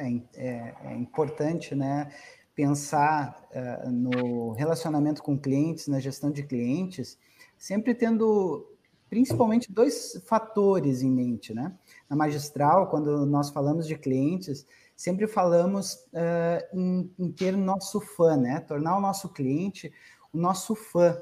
[0.00, 2.10] É, é, é importante, né?
[2.54, 7.18] Pensar uh, no relacionamento com clientes, na gestão de clientes,
[7.56, 8.66] sempre tendo
[9.08, 11.72] principalmente dois fatores em mente, né?
[12.08, 18.36] Na magistral, quando nós falamos de clientes, sempre falamos uh, em, em, ter nosso fã,
[18.36, 18.60] né?
[18.60, 19.92] Tornar o nosso cliente
[20.32, 21.20] o nosso fã.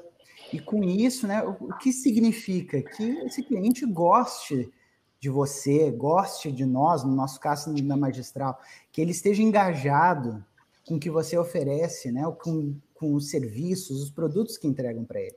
[0.51, 2.81] E com isso, né, o, que significa?
[2.81, 4.71] Que esse cliente goste
[5.19, 8.59] de você, goste de nós, no nosso caso na magistral,
[8.91, 10.43] que ele esteja engajado
[10.87, 15.19] com o que você oferece, né, com, com os serviços, os produtos que entregam para
[15.19, 15.35] ele.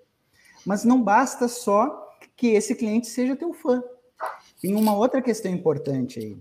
[0.64, 3.82] Mas não basta só que esse cliente seja teu fã.
[4.60, 6.38] Tem uma outra questão importante aí.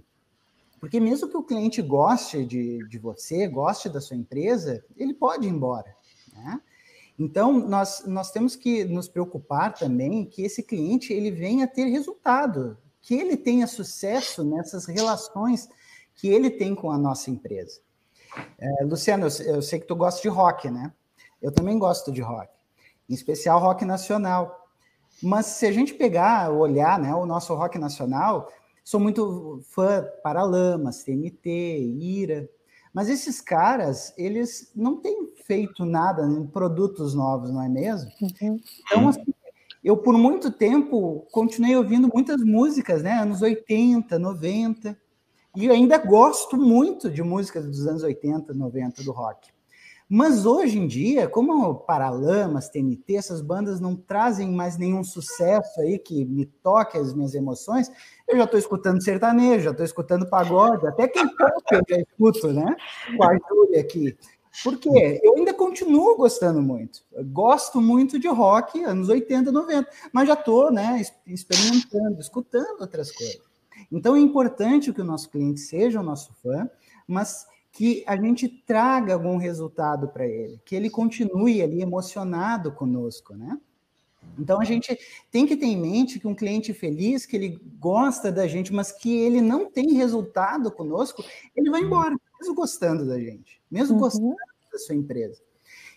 [0.80, 5.48] Porque mesmo que o cliente goste de, de você, goste da sua empresa, ele pode
[5.48, 5.96] ir embora.
[6.34, 6.62] Né?
[7.20, 12.78] Então, nós, nós temos que nos preocupar também que esse cliente ele venha ter resultado,
[13.02, 15.68] que ele tenha sucesso nessas relações
[16.16, 17.80] que ele tem com a nossa empresa.
[18.58, 20.94] É, Luciano, eu, eu sei que tu gosta de rock, né?
[21.42, 22.50] Eu também gosto de rock,
[23.10, 24.68] em especial rock nacional.
[25.22, 28.50] Mas se a gente pegar, olhar, né, o nosso rock nacional,
[28.84, 31.50] sou muito fã Paralamas, TNT,
[32.00, 32.50] Ira,
[32.94, 38.12] Mas esses caras, eles não têm feito nada em produtos novos, não é mesmo?
[38.22, 38.60] Uhum.
[38.86, 39.34] Então, assim,
[39.84, 43.14] eu por muito tempo continuei ouvindo muitas músicas, né?
[43.14, 44.98] Anos 80, 90.
[45.56, 49.50] E ainda gosto muito de músicas dos anos 80, 90 do rock.
[50.14, 55.98] Mas hoje em dia, como Paralamas, TNT, essas bandas não trazem mais nenhum sucesso aí
[55.98, 57.90] que me toque as minhas emoções,
[58.28, 62.52] eu já estou escutando sertanejo, já estou escutando pagode, até quem pop eu já escuto,
[62.52, 62.76] né?
[63.16, 64.18] Com a Júlia aqui.
[64.64, 65.20] Por quê?
[65.24, 67.04] Eu ainda continuo gostando muito.
[67.14, 73.12] Eu gosto muito de rock, anos 80, 90, mas já estou né, experimentando, escutando outras
[73.12, 73.40] coisas.
[73.92, 76.70] Então é importante que o nosso cliente seja o nosso fã,
[77.08, 83.34] mas que a gente traga algum resultado para ele, que ele continue ali emocionado conosco,
[83.34, 83.58] né?
[84.38, 84.98] Então a gente
[85.32, 88.92] tem que ter em mente que um cliente feliz, que ele gosta da gente, mas
[88.92, 91.24] que ele não tem resultado conosco,
[91.56, 94.02] ele vai embora, mesmo gostando da gente, mesmo uhum.
[94.02, 94.36] gostando
[94.72, 95.40] da sua empresa.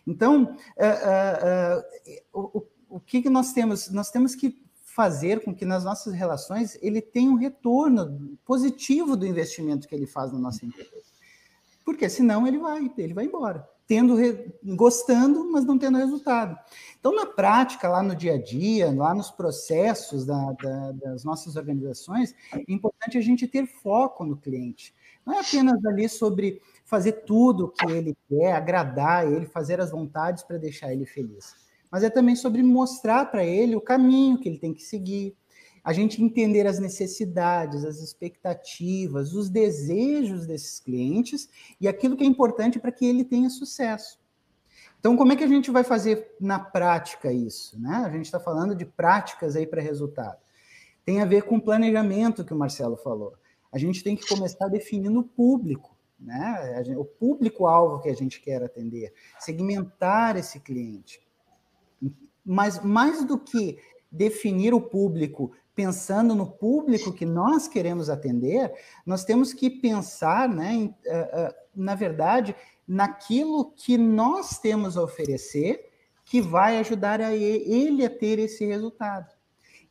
[0.07, 3.91] Então, uh, uh, uh, o, o que, que nós temos?
[3.91, 4.63] Nós temos que
[4.95, 10.07] fazer com que nas nossas relações ele tenha um retorno positivo do investimento que ele
[10.07, 11.13] faz na nossa empresa.
[11.85, 14.17] Porque senão ele vai, ele vai embora, tendo
[14.77, 16.57] gostando, mas não tendo resultado.
[16.99, 21.57] Então, na prática, lá no dia a dia, lá nos processos da, da, das nossas
[21.57, 24.95] organizações, é importante a gente ter foco no cliente.
[25.27, 29.91] Não é apenas ali sobre fazer tudo o que ele quer, agradar ele, fazer as
[29.91, 31.55] vontades para deixar ele feliz.
[31.91, 35.35] Mas é também sobre mostrar para ele o caminho que ele tem que seguir,
[35.83, 41.49] a gente entender as necessidades, as expectativas, os desejos desses clientes
[41.81, 44.19] e aquilo que é importante para que ele tenha sucesso.
[44.99, 47.79] Então, como é que a gente vai fazer na prática isso?
[47.79, 47.95] Né?
[47.95, 50.39] A gente está falando de práticas aí para resultado.
[51.05, 53.35] Tem a ver com o planejamento que o Marcelo falou.
[53.75, 56.81] A gente tem que começar definindo o público, né?
[56.97, 61.21] o público-alvo que a gente quer atender, segmentar esse cliente.
[62.47, 63.77] Mas mais do que
[64.13, 68.73] definir o público pensando no público que nós queremos atender,
[69.05, 72.55] nós temos que pensar, né, em, uh, uh, na verdade,
[72.87, 75.91] naquilo que nós temos a oferecer
[76.25, 79.34] que vai ajudar a ele a ter esse resultado.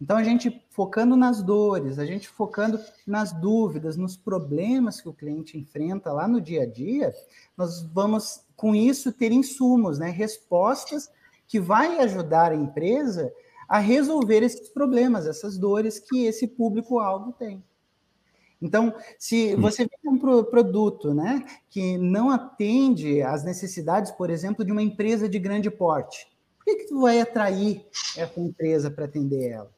[0.04, 5.14] Então, a gente focando nas dores, a gente focando nas dúvidas, nos problemas que o
[5.14, 7.16] cliente enfrenta lá no dia a dia,
[7.56, 11.10] nós vamos, com isso, ter insumos, né, respostas
[11.48, 13.32] que vai ajudar a empresa
[13.66, 17.64] a resolver esses problemas, essas dores que esse público-alvo tem.
[18.62, 24.72] Então, se você vê um produto né, que não atende às necessidades, por exemplo, de
[24.74, 27.86] uma empresa de grande porte, por que, que tu vai atrair
[28.18, 29.72] essa empresa para atender ela?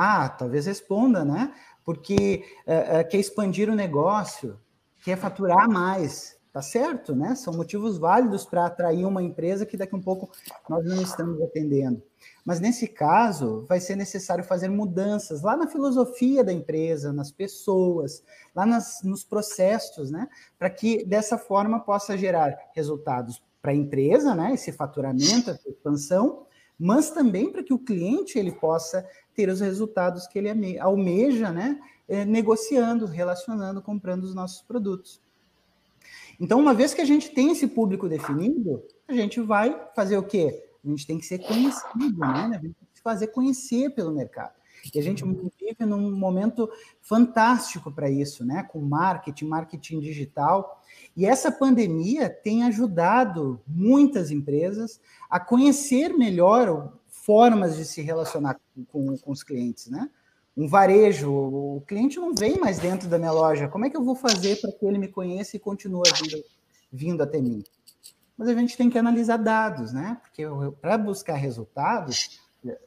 [0.00, 1.52] Ah, talvez responda, né?
[1.84, 4.56] Porque uh, uh, quer expandir o negócio,
[5.02, 7.34] quer faturar mais, tá certo, né?
[7.34, 10.30] São motivos válidos para atrair uma empresa que daqui a um pouco
[10.68, 12.00] nós não estamos atendendo.
[12.44, 18.22] Mas nesse caso, vai ser necessário fazer mudanças lá na filosofia da empresa, nas pessoas,
[18.54, 20.28] lá nas, nos processos, né?
[20.56, 24.54] Para que dessa forma possa gerar resultados para a empresa, né?
[24.54, 26.46] Esse faturamento, essa expansão,
[26.78, 29.04] mas também para que o cliente ele possa
[29.38, 31.80] ter os resultados que ele almeja, né?
[32.08, 35.20] É, negociando, relacionando, comprando os nossos produtos.
[36.40, 40.24] Então, uma vez que a gente tem esse público definido, a gente vai fazer o
[40.24, 40.64] quê?
[40.84, 42.50] A gente tem que ser conhecido, né?
[42.50, 44.54] A gente tem que se fazer conhecer pelo mercado.
[44.92, 46.68] E a gente vive num momento
[47.00, 48.64] fantástico para isso, né?
[48.64, 50.82] Com marketing, marketing digital.
[51.16, 56.92] E essa pandemia tem ajudado muitas empresas a conhecer melhor
[57.28, 58.58] formas de se relacionar
[58.90, 60.08] com, com os clientes, né?
[60.56, 63.68] Um varejo, o cliente não vem mais dentro da minha loja.
[63.68, 66.44] Como é que eu vou fazer para que ele me conheça e continue vindo,
[66.90, 67.62] vindo até mim?
[68.38, 70.16] mas a gente tem que analisar dados, né?
[70.22, 70.44] Porque
[70.80, 72.40] para buscar resultados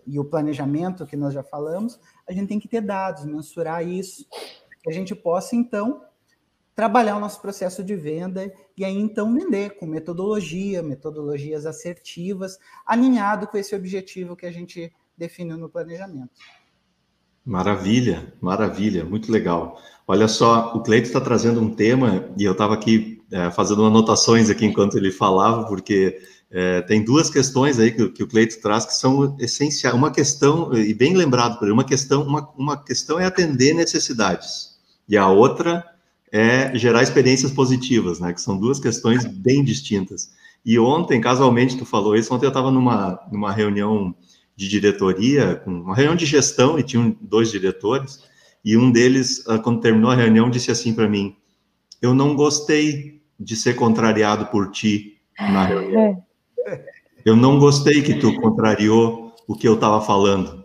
[0.08, 4.26] e o planejamento que nós já falamos, a gente tem que ter dados, mensurar isso,
[4.82, 6.02] que a gente possa então
[6.76, 13.48] trabalhar o nosso processo de venda e aí então vender com metodologia, metodologias assertivas, alinhado
[13.48, 16.32] com esse objetivo que a gente definiu no planejamento.
[17.44, 19.82] Maravilha, maravilha, muito legal.
[20.08, 24.50] Olha só, o Cleito está trazendo um tema e eu estava aqui é, fazendo anotações
[24.50, 28.86] aqui enquanto ele falava, porque é, tem duas questões aí que, que o Cleito traz
[28.86, 29.96] que são essenciais.
[29.96, 34.78] Uma questão, e bem lembrado por ele, uma questão, uma, uma questão é atender necessidades,
[35.08, 35.84] e a outra
[36.32, 38.32] é gerar experiências positivas, né?
[38.34, 40.32] Que são duas questões bem distintas.
[40.66, 44.16] E ontem, casualmente, tu falou isso, ontem eu estava numa, numa reunião
[44.56, 48.24] de diretoria, uma reunião de gestão, e tinham dois diretores,
[48.64, 51.36] e um deles, ah, quando terminou a reunião, disse assim para mim:
[52.02, 56.24] Eu não gostei de ser contrariado por ti na reunião.
[57.26, 60.61] Eu não gostei que tu contrariou o que eu estava falando,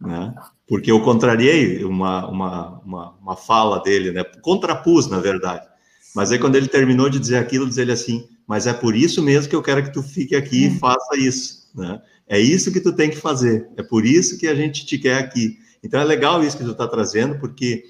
[0.00, 0.34] né?
[0.66, 4.22] Porque eu contrariei uma, uma, uma, uma fala dele, né?
[4.42, 5.66] Contrapus, na verdade.
[6.14, 9.22] Mas aí, quando ele terminou de dizer aquilo, dizer ele assim: Mas é por isso
[9.22, 12.00] mesmo que eu quero que tu fique aqui e faça isso, né?
[12.26, 13.68] É isso que tu tem que fazer.
[13.76, 15.58] É por isso que a gente te quer aqui.
[15.82, 17.84] Então é legal isso que tu está trazendo, porque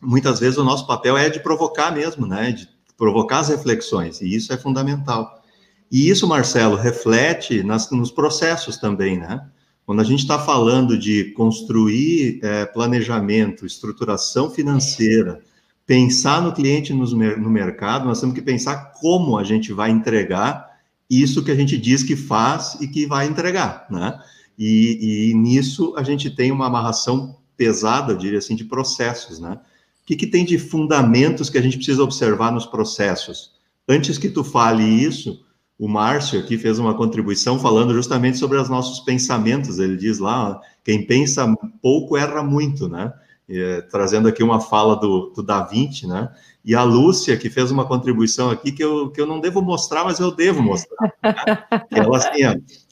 [0.00, 2.52] muitas vezes o nosso papel é de provocar mesmo, né?
[2.52, 5.42] De provocar as reflexões, e isso é fundamental.
[5.90, 9.44] E isso, Marcelo, reflete nas, nos processos também, né?
[9.86, 15.42] Quando a gente está falando de construir é, planejamento, estruturação financeira,
[15.86, 20.72] pensar no cliente no, no mercado, nós temos que pensar como a gente vai entregar
[21.10, 24.18] isso que a gente diz que faz e que vai entregar, né?
[24.58, 29.58] E, e nisso a gente tem uma amarração pesada, diria assim, de processos, né?
[30.02, 33.52] O que, que tem de fundamentos que a gente precisa observar nos processos?
[33.88, 35.44] Antes que tu fale isso,
[35.78, 39.78] o Márcio aqui fez uma contribuição falando justamente sobre os nossos pensamentos.
[39.78, 43.12] Ele diz lá, quem pensa pouco erra muito, né?
[43.46, 46.30] É, trazendo aqui uma fala do, do Da Vinci, né?
[46.64, 50.02] E a Lúcia, que fez uma contribuição aqui que eu, que eu não devo mostrar,
[50.02, 50.96] mas eu devo mostrar.
[51.22, 51.82] Né?
[51.90, 52.40] ela, assim,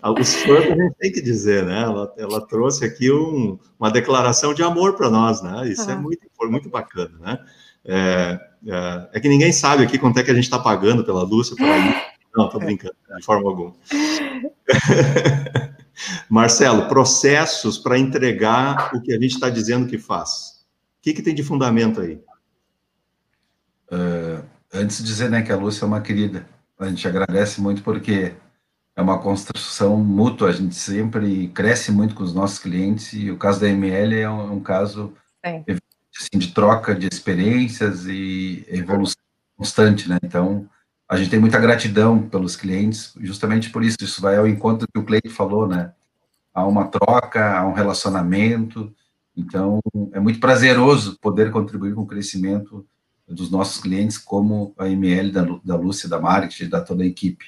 [0.03, 1.83] ó, os fãs a gente tem que dizer, né?
[1.83, 5.67] Ela, ela trouxe aqui um, uma declaração de amor para nós, né?
[5.69, 7.39] Isso é muito, foi muito bacana, né?
[7.85, 11.23] É, é, é, que ninguém sabe aqui quanto é que a gente está pagando pela
[11.23, 12.13] Lúcia, pela Lúcia.
[12.35, 13.75] Não, estou brincando, de forma alguma.
[16.29, 20.65] Marcelo, processos para entregar o que a gente está dizendo que faz.
[20.99, 22.21] O que, que tem de fundamento aí?
[23.91, 24.43] Uh,
[24.73, 26.47] antes de dizer né, que a Lúcia é uma querida,
[26.79, 28.35] a gente agradece muito porque
[28.97, 33.37] é uma construção mútua, a gente sempre cresce muito com os nossos clientes e o
[33.37, 35.13] caso da ML é um, um caso
[35.45, 39.21] assim, de troca de experiências e evolução
[39.57, 40.19] constante, né?
[40.23, 40.69] Então,
[41.13, 44.91] a gente tem muita gratidão pelos clientes, justamente por isso, isso vai ao encontro do
[44.91, 45.93] que o Cleiton falou, né?
[46.55, 48.91] Há uma troca, há um relacionamento,
[49.37, 49.79] então
[50.13, 52.87] é muito prazeroso poder contribuir com o crescimento
[53.29, 57.45] dos nossos clientes, como a ML da, da Lúcia, da marketing, da toda a equipe.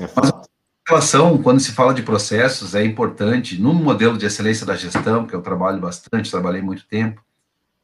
[0.00, 0.32] É Mas
[0.88, 5.34] relação, quando se fala de processos, é importante, no modelo de excelência da gestão, que
[5.34, 7.22] eu trabalho bastante, trabalhei muito tempo,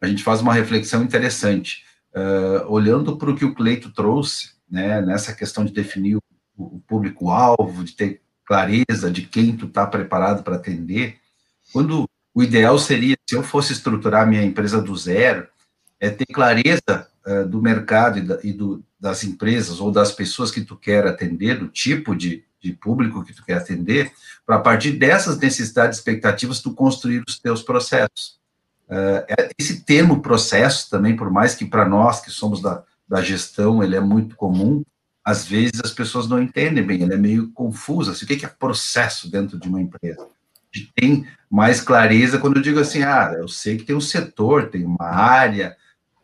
[0.00, 1.84] a gente faz uma reflexão interessante.
[2.14, 6.16] Uh, olhando para o que o Cleito trouxe, né, nessa questão de definir
[6.56, 11.18] o, público-alvo, de ter clareza de quem tu está preparado para atender,
[11.72, 15.46] quando o ideal seria, se eu fosse estruturar minha empresa do zero,
[16.00, 20.50] é ter clareza uh, do mercado e, da, e do, das empresas ou das pessoas
[20.50, 24.10] que tu quer atender, do tipo de, de público que tu quer atender,
[24.46, 28.40] para partir dessas necessidades e expectativas tu construir os teus processos.
[28.88, 32.82] Uh, esse termo processo também, por mais que para nós que somos da,
[33.12, 34.82] da gestão, ele é muito comum,
[35.22, 38.10] às vezes as pessoas não entendem bem, ele é meio confuso.
[38.10, 40.26] Assim, o que é processo dentro de uma empresa?
[40.96, 44.86] Tem mais clareza quando eu digo assim, ah, eu sei que tem um setor, tem
[44.86, 45.76] uma área,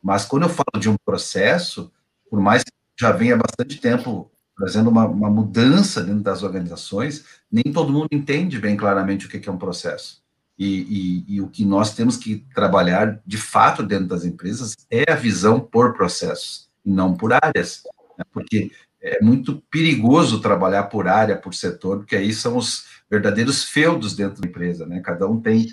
[0.02, 1.92] mas quando eu falo de um processo,
[2.30, 7.22] por mais que já venha bastante tempo trazendo uma, uma mudança dentro das organizações,
[7.52, 10.22] nem todo mundo entende bem claramente o que é um processo.
[10.58, 15.12] E, e, e, o que nós temos que trabalhar de fato dentro das empresas é
[15.12, 17.82] a visão por processos e não por áreas,
[18.18, 18.24] né?
[18.32, 18.70] porque
[19.00, 24.40] é muito perigoso trabalhar por área, por setor, porque aí são os verdadeiros feudos dentro
[24.40, 25.00] da empresa, né?
[25.00, 25.68] Cada um tem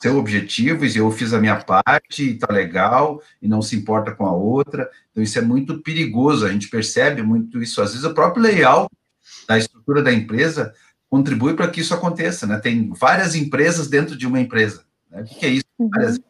[0.00, 4.14] seu objetivo e eu fiz a minha parte e tá legal e não se importa
[4.14, 4.88] com a outra.
[5.10, 7.82] Então isso é muito perigoso, a gente percebe muito isso.
[7.82, 8.88] Às vezes o próprio layout
[9.48, 10.72] da estrutura da empresa
[11.10, 12.58] contribui para que isso aconteça, né?
[12.58, 14.84] Tem várias empresas dentro de uma empresa.
[15.10, 15.22] Né?
[15.22, 15.64] O que é isso?
[15.78, 15.88] Uhum.
[15.88, 16.20] Várias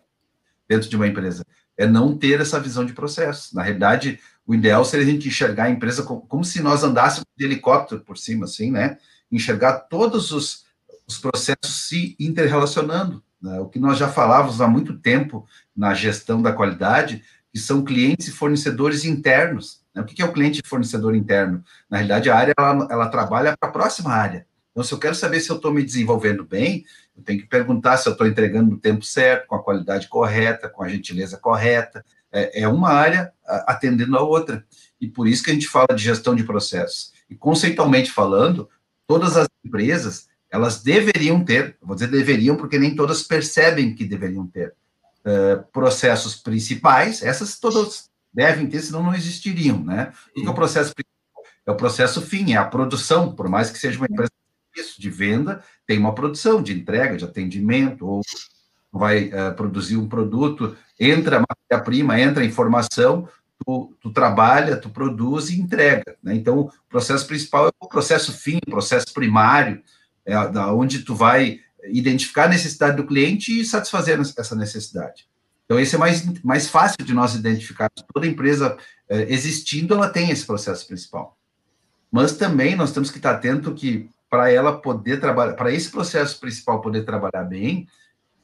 [0.66, 1.44] dentro de uma empresa
[1.78, 3.54] é não ter essa visão de processo.
[3.54, 7.26] Na realidade, o ideal seria a gente enxergar a empresa como, como se nós andássemos
[7.36, 8.98] de helicóptero por cima, assim, né?
[9.30, 10.64] Enxergar todos os,
[11.06, 13.22] os processos se interrelacionando.
[13.40, 13.60] Né?
[13.60, 18.28] O que nós já falávamos há muito tempo na gestão da qualidade, que são clientes
[18.28, 19.80] e fornecedores internos.
[19.94, 20.02] Né?
[20.02, 21.62] O que é o cliente e fornecedor interno?
[21.88, 24.46] Na realidade, a área ela, ela trabalha para a próxima área.
[24.72, 26.84] Então, se eu quero saber se eu estou me desenvolvendo bem,
[27.18, 30.68] eu tenho que perguntar se eu estou entregando no tempo certo, com a qualidade correta,
[30.68, 32.04] com a gentileza correta.
[32.30, 33.32] É, é uma área
[33.66, 34.64] atendendo a outra.
[35.00, 37.12] E por isso que a gente fala de gestão de processos.
[37.28, 38.68] E conceitualmente falando,
[39.06, 44.46] todas as empresas, elas deveriam ter, vou dizer deveriam, porque nem todas percebem que deveriam
[44.46, 44.74] ter,
[45.24, 50.12] uh, processos principais, essas todas devem ter, senão não existiriam, né?
[50.36, 51.42] O que é o processo principal?
[51.66, 54.30] É o processo fim, é a produção, por mais que seja uma empresa
[54.78, 58.22] isso de venda, tem uma produção de entrega, de atendimento, ou
[58.92, 63.28] vai uh, produzir um produto, entra a matéria-prima, entra a informação,
[63.64, 66.16] tu tu, trabalha, tu produz e entrega.
[66.22, 66.34] Né?
[66.34, 69.82] Então, o processo principal é o processo fim, o processo primário,
[70.24, 75.28] é da onde tu vai identificar a necessidade do cliente e satisfazer essa necessidade.
[75.64, 77.90] Então, esse é mais, mais fácil de nós identificar.
[78.12, 78.76] Toda empresa
[79.08, 81.36] é, existindo, ela tem esse processo principal.
[82.10, 86.38] Mas também nós temos que estar atento que para ela poder trabalhar, para esse processo
[86.38, 87.88] principal poder trabalhar bem,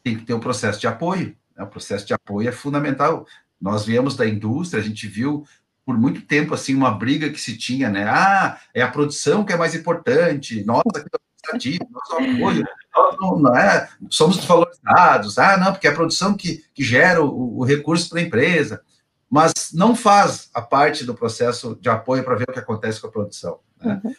[0.03, 1.37] tem que ter um processo de apoio.
[1.57, 1.65] Né?
[1.65, 3.27] O processo de apoio é fundamental.
[3.61, 5.47] Nós viemos da indústria, a gente viu
[5.85, 8.09] por muito tempo assim uma briga que se tinha, né?
[8.09, 10.65] Ah, é a produção que é mais importante.
[10.65, 11.09] Nossa, que
[11.45, 12.65] administrativo, nosso apoio,
[12.95, 15.39] nós não, não é, somos desvalorizados.
[15.39, 18.83] Ah, não, porque é a produção que, que gera o, o recurso para a empresa,
[19.29, 23.09] mas não faz a parte do processo de apoio para ver o que acontece com
[23.09, 23.61] a produção.
[23.81, 24.01] Né?
[24.03, 24.15] Uhum.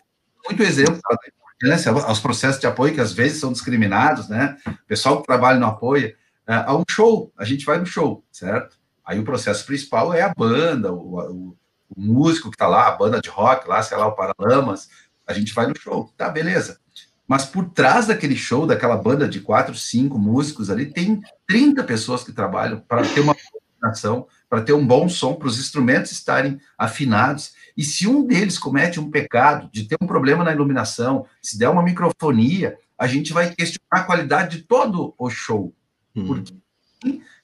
[0.46, 1.18] Muito exemplo da
[1.66, 4.58] importância aos processos de apoio que às vezes são discriminados, né?
[4.68, 6.10] O pessoal que trabalha no apoio,
[6.48, 8.78] uh, a um show, a gente vai no show, certo?
[9.04, 11.58] Aí o processo principal é a banda, o, o,
[11.90, 14.90] o músico que está lá, a banda de rock lá, sei lá, o Paralamas,
[15.28, 16.80] a gente vai no show, tá, beleza.
[17.28, 22.24] Mas por trás daquele show, daquela banda de quatro, cinco músicos ali, tem 30 pessoas
[22.24, 26.60] que trabalham para ter uma coordenação, para ter um bom som, para os instrumentos estarem
[26.78, 27.54] afinados.
[27.76, 31.70] E se um deles comete um pecado de ter um problema na iluminação, se der
[31.70, 35.74] uma microfonia, a gente vai questionar a qualidade de todo o show.
[36.16, 36.26] Hum.
[36.26, 36.54] Porque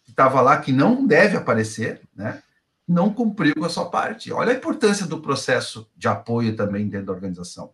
[0.07, 2.41] estava lá que não deve aparecer, né?
[2.88, 4.32] Não cumpriu com a sua parte.
[4.32, 7.71] Olha a importância do processo de apoio também dentro da organização.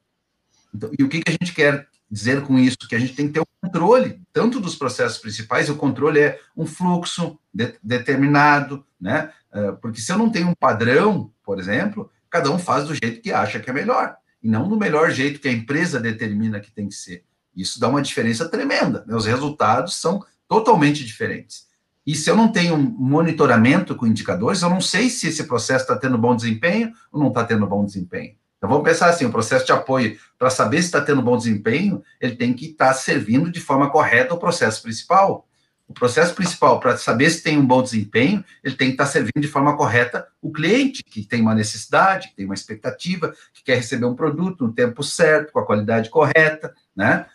[0.74, 2.78] Então, e o que, que a gente quer dizer com isso?
[2.88, 6.20] Que a gente tem que ter o um controle, tanto dos processos principais, o controle
[6.20, 9.32] é um fluxo de, determinado, né?
[9.52, 13.20] Uh, porque se eu não tenho um padrão, por exemplo, cada um faz do jeito
[13.20, 16.72] que acha que é melhor, e não do melhor jeito que a empresa determina que
[16.72, 17.24] tem que ser.
[17.56, 19.16] Isso dá uma diferença tremenda, né?
[19.16, 21.66] os resultados são totalmente diferentes.
[22.06, 25.84] E se eu não tenho um monitoramento com indicadores, eu não sei se esse processo
[25.84, 28.36] está tendo bom desempenho ou não está tendo bom desempenho.
[28.58, 32.04] Então vamos pensar assim: o processo de apoio, para saber se está tendo bom desempenho,
[32.22, 35.48] ele tem que estar tá servindo de forma correta o processo principal.
[35.88, 39.10] O processo principal, para saber se tem um bom desempenho, ele tem que estar tá
[39.10, 43.64] servindo de forma correta o cliente, que tem uma necessidade, que tem uma expectativa, que
[43.64, 47.26] quer receber um produto no tempo certo, com a qualidade correta, né?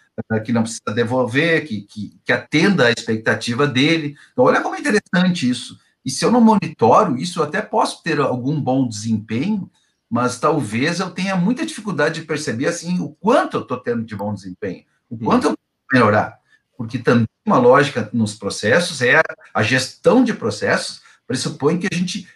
[0.44, 4.16] que não precisa devolver, que, que, que atenda à expectativa dele.
[4.32, 5.78] Então, olha como é interessante isso.
[6.05, 9.70] E se eu não monitoro isso, eu até posso ter algum bom desempenho,
[10.11, 14.14] mas talvez eu tenha muita dificuldade de perceber assim o quanto eu estou tendo de
[14.14, 15.59] bom desempenho, o quanto eu posso
[15.92, 16.41] melhorar.
[16.83, 19.20] Porque também uma lógica nos processos é
[19.55, 22.28] a gestão de processos pressupõe que a gente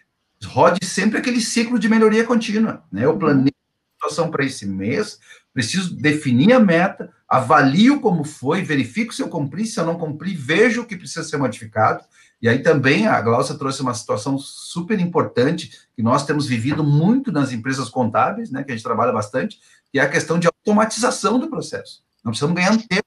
[0.44, 2.84] rode sempre aquele ciclo de melhoria contínua.
[2.90, 3.04] Né?
[3.04, 5.18] Eu planejo a situação para esse mês,
[5.52, 10.34] preciso definir a meta, avalio como foi, verifico se eu cumpri, se eu não cumpri,
[10.34, 12.04] vejo o que precisa ser modificado,
[12.40, 17.32] e aí também a Glaucia trouxe uma situação super importante que nós temos vivido muito
[17.32, 19.58] nas empresas contábeis, né, que a gente trabalha bastante,
[19.90, 22.04] que é a questão de automatização do processo.
[22.22, 23.06] Nós precisamos ganhar tempo,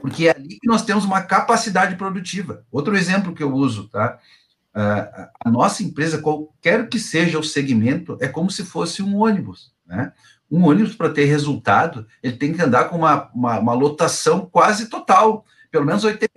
[0.00, 2.64] porque é ali que nós temos uma capacidade produtiva.
[2.70, 4.18] Outro exemplo que eu uso, tá?
[4.72, 10.12] a nossa empresa, qualquer que seja o segmento, é como se fosse um ônibus, né?
[10.48, 14.86] Um ônibus, para ter resultado, ele tem que andar com uma, uma, uma lotação quase
[14.86, 16.28] total pelo menos 80%,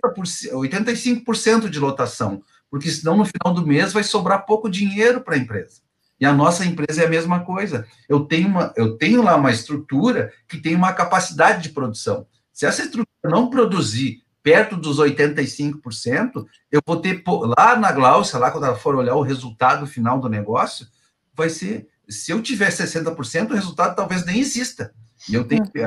[0.52, 5.38] 85% de lotação, porque senão no final do mês vai sobrar pouco dinheiro para a
[5.38, 5.82] empresa.
[6.20, 7.86] E a nossa empresa é a mesma coisa.
[8.08, 12.26] Eu tenho, uma, eu tenho lá uma estrutura que tem uma capacidade de produção.
[12.54, 17.22] Se essa estrutura não produzir perto dos 85%, eu vou ter
[17.58, 20.86] lá na Glaucia, lá quando ela for olhar o resultado final do negócio,
[21.34, 24.94] vai ser, se eu tiver 60%, o resultado talvez nem exista.
[25.28, 25.84] E eu tenho que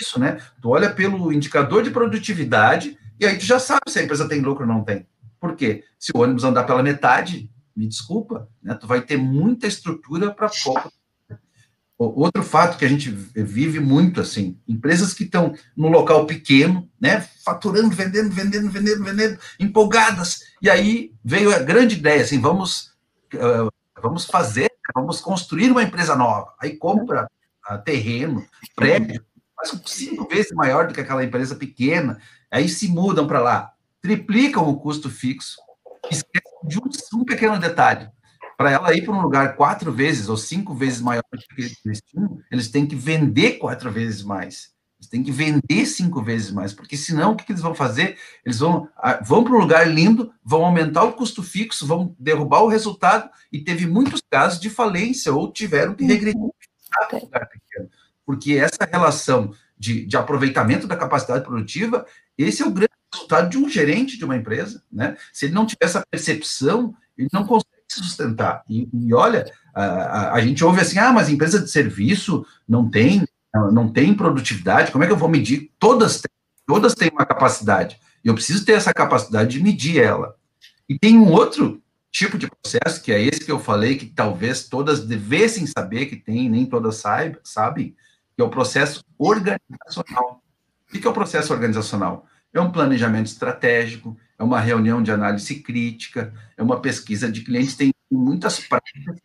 [0.00, 0.40] isso, né?
[0.62, 4.40] Tu olha pelo indicador de produtividade e aí tu já sabe se a empresa tem
[4.40, 5.06] lucro ou não tem.
[5.40, 5.84] Por quê?
[5.98, 8.74] Se o ônibus andar pela metade, me desculpa, né?
[8.74, 10.90] Tu vai ter muita estrutura para pouco.
[11.98, 17.26] Outro fato que a gente vive muito assim, empresas que estão no local pequeno, né,
[17.44, 20.44] faturando, vendendo, vendendo, vendendo, vendendo, empolgadas.
[20.62, 22.92] E aí veio a grande ideia, assim, vamos
[23.34, 23.68] uh,
[24.00, 26.54] vamos fazer, vamos construir uma empresa nova.
[26.60, 27.28] Aí compra
[27.68, 28.46] uh, terreno,
[28.76, 29.24] prédio,
[29.56, 32.20] mas cinco vezes maior do que aquela empresa pequena.
[32.48, 35.56] Aí se mudam para lá, triplicam o custo fixo,
[36.08, 36.78] esquecem de
[37.14, 38.08] um pequeno detalhe.
[38.58, 42.02] Para ela ir para um lugar quatro vezes ou cinco vezes maior do que eles
[42.04, 44.76] tinham, eles têm que vender quatro vezes mais.
[45.00, 48.18] Eles têm que vender cinco vezes mais, porque senão o que, que eles vão fazer?
[48.44, 52.62] Eles vão, ah, vão para um lugar lindo, vão aumentar o custo fixo, vão derrubar
[52.62, 56.42] o resultado, e teve muitos casos de falência, ou tiveram que regredir
[57.08, 57.88] para um lugar pequeno
[58.28, 62.04] porque essa relação de, de, aproveitamento da capacidade produtiva,
[62.36, 65.16] esse é o grande resultado de um gerente de uma empresa, né?
[65.32, 68.62] Se ele não tiver essa percepção, ele não consegue se sustentar.
[68.68, 72.88] E, e olha, a, a, a, gente ouve assim, ah, mas empresa de serviço não
[72.88, 73.26] tem,
[73.72, 75.70] não tem produtividade, como é que eu vou medir?
[75.78, 76.30] Todas têm,
[76.66, 77.98] todas têm uma capacidade.
[78.24, 80.34] E eu preciso ter essa capacidade de medir ela.
[80.88, 84.68] E tem um outro tipo de processo, que é esse que eu falei, que talvez
[84.68, 87.94] todas devessem saber que tem, nem todas saibam, sabem,
[88.34, 90.42] que é o processo organizacional.
[90.88, 92.26] O que é o processo organizacional?
[92.52, 97.76] É um planejamento estratégico, é uma reunião de análise crítica, é uma pesquisa de clientes,
[97.76, 99.16] tem muitas práticas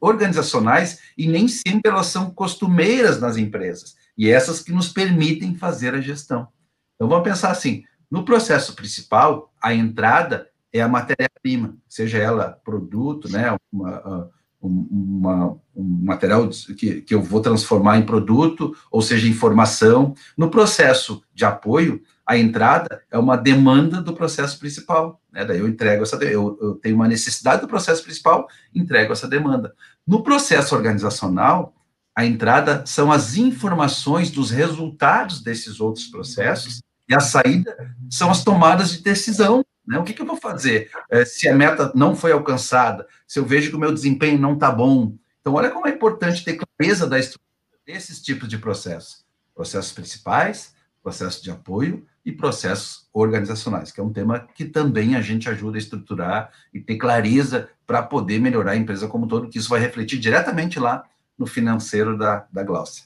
[0.00, 5.94] organizacionais e nem sempre elas são costumeiras nas empresas, e essas que nos permitem fazer
[5.94, 6.48] a gestão.
[6.94, 13.30] Então vamos pensar assim, no processo principal, a entrada é a matéria-prima, seja ela produto,
[13.30, 20.14] né, uma, uma, um material que, que eu vou transformar em produto, ou seja, informação.
[20.36, 25.18] No processo de apoio, a entrada é uma demanda do processo principal.
[25.32, 25.46] Né?
[25.46, 29.74] Daí eu entrego essa, eu, eu tenho uma necessidade do processo principal, entrego essa demanda.
[30.06, 31.74] No processo organizacional,
[32.14, 38.44] a entrada são as informações dos resultados desses outros processos e a saída são as
[38.44, 39.98] tomadas de decisão né?
[39.98, 43.46] O que, que eu vou fazer é, se a meta não foi alcançada, se eu
[43.46, 45.16] vejo que o meu desempenho não está bom?
[45.40, 47.48] Então, olha como é importante ter clareza da estrutura
[47.86, 49.24] desses tipos de processos.
[49.54, 55.22] Processos principais, processos de apoio e processos organizacionais, que é um tema que também a
[55.22, 59.48] gente ajuda a estruturar e ter clareza para poder melhorar a empresa como um todo,
[59.48, 61.04] que isso vai refletir diretamente lá
[61.38, 63.04] no financeiro da, da Glaucia.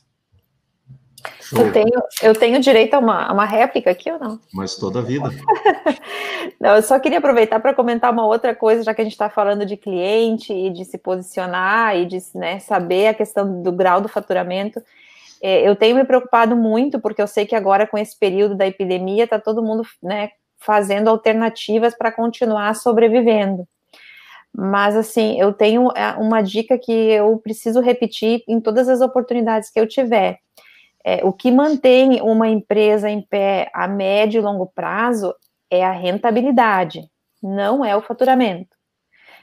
[1.57, 4.41] Eu tenho, eu tenho direito a uma, a uma réplica aqui ou não?
[4.53, 5.31] Mas toda a vida.
[6.59, 9.31] não, eu só queria aproveitar para comentar uma outra coisa, já que a gente está
[9.31, 14.01] falando de cliente e de se posicionar e de né, saber a questão do grau
[14.01, 14.83] do faturamento.
[15.43, 18.67] É, eu tenho me preocupado muito, porque eu sei que agora, com esse período da
[18.67, 23.67] epidemia, está todo mundo né, fazendo alternativas para continuar sobrevivendo.
[24.55, 29.71] Mas, assim, eu tenho é, uma dica que eu preciso repetir em todas as oportunidades
[29.71, 30.39] que eu tiver
[31.05, 35.35] é, o que mantém uma empresa em pé a médio e longo prazo
[35.71, 37.09] é a rentabilidade,
[37.43, 38.72] não é o faturamento.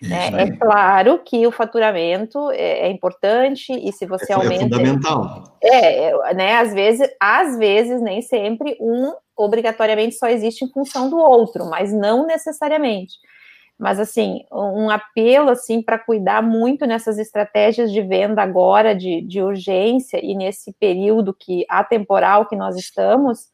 [0.02, 0.44] Né?
[0.44, 4.64] É claro que o faturamento é, é importante e se você é, aumenta.
[4.64, 5.44] É fundamental.
[5.62, 6.58] É, é, né?
[6.58, 11.94] Às vezes, às vezes, nem sempre um obrigatoriamente só existe em função do outro, mas
[11.94, 13.14] não necessariamente.
[13.78, 19.42] Mas, assim, um apelo, assim, para cuidar muito nessas estratégias de venda agora, de, de
[19.42, 23.48] urgência, e nesse período que atemporal que nós estamos,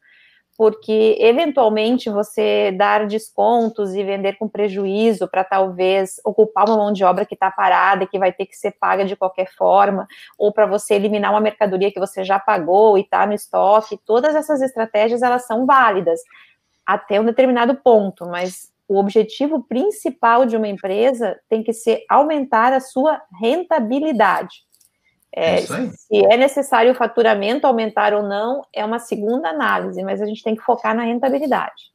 [0.58, 7.04] porque, eventualmente, você dar descontos e vender com prejuízo para, talvez, ocupar uma mão de
[7.04, 10.54] obra que está parada e que vai ter que ser paga de qualquer forma, ou
[10.54, 14.62] para você eliminar uma mercadoria que você já pagou e está no estoque, todas essas
[14.62, 16.22] estratégias, elas são válidas
[16.86, 22.72] até um determinado ponto, mas o objetivo principal de uma empresa tem que ser aumentar
[22.72, 24.64] a sua rentabilidade.
[25.38, 30.26] É, se é necessário o faturamento aumentar ou não, é uma segunda análise, mas a
[30.26, 31.92] gente tem que focar na rentabilidade.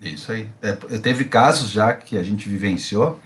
[0.00, 0.50] Isso aí.
[0.60, 3.20] É, teve casos já que a gente vivenciou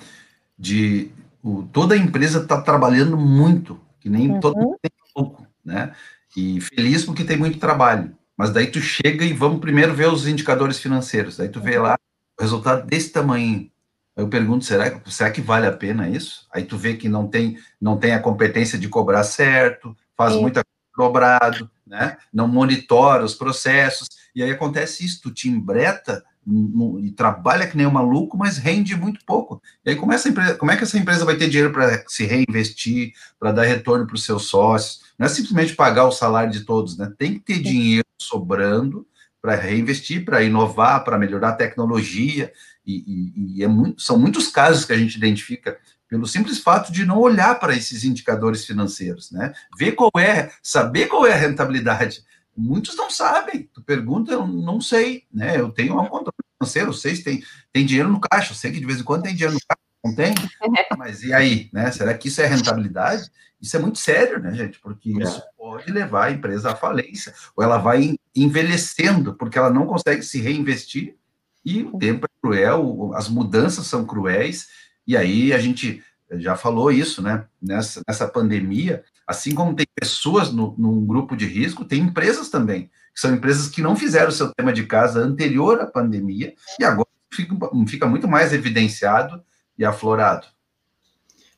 [0.59, 1.11] de
[1.43, 4.41] o, toda a empresa está trabalhando muito, que nem uhum.
[4.41, 5.95] todo mundo tem pouco, né?
[6.37, 8.15] E feliz porque tem muito trabalho.
[8.37, 11.39] Mas daí tu chega e vamos primeiro ver os indicadores financeiros.
[11.39, 11.97] Daí tu vê lá
[12.39, 13.71] resultado desse tamanho.
[14.19, 16.47] Eu pergunto, será, será que vale a pena isso?
[16.53, 20.41] Aí tu vê que não tem, não tem a competência de cobrar certo, faz Sim.
[20.41, 22.17] muita cobrado, né?
[22.33, 27.77] Não monitora os processos, e aí acontece isso, tu te embreta no, e trabalha que
[27.77, 29.63] nem um maluco, mas rende muito pouco.
[29.85, 32.27] E aí como, essa empresa, como é que essa empresa vai ter dinheiro para se
[32.27, 35.03] reinvestir, para dar retorno para os seus sócios?
[35.17, 37.13] Não é simplesmente pagar o salário de todos, né?
[37.17, 39.07] Tem que ter dinheiro sobrando
[39.41, 42.53] para reinvestir, para inovar, para melhorar a tecnologia,
[42.89, 45.79] e, e, e é muito, são muitos casos que a gente identifica
[46.09, 49.53] pelo simples fato de não olhar para esses indicadores financeiros, né?
[49.79, 52.23] Ver qual é, saber qual é a rentabilidade.
[52.57, 53.69] Muitos não sabem.
[53.75, 55.61] Tu pergunta, eu não sei, né?
[55.61, 58.73] Eu tenho um controle financeiro, eu sei se tem, tem dinheiro no caixa, eu sei
[58.73, 60.35] que de vez em quando tem dinheiro no caixa, não tem?
[60.97, 61.93] Mas e aí, né?
[61.93, 63.31] Será que isso é rentabilidade?
[63.61, 64.81] Isso é muito sério, né, gente?
[64.81, 65.25] Porque é.
[65.25, 70.23] isso pode levar a empresa à falência, ou ela vai envelhecendo, porque ela não consegue
[70.23, 71.18] se reinvestir,
[71.65, 74.69] e o tempo é cruel, as mudanças são cruéis,
[75.07, 76.03] e aí a gente
[76.33, 77.47] já falou isso, né?
[77.61, 82.91] Nessa, nessa pandemia, assim como tem pessoas no, num grupo de risco, tem empresas também,
[83.15, 86.85] que são empresas que não fizeram o seu tema de casa anterior à pandemia, e
[86.85, 87.55] agora fica,
[87.87, 89.43] fica muito mais evidenciado
[89.77, 90.47] e aflorado.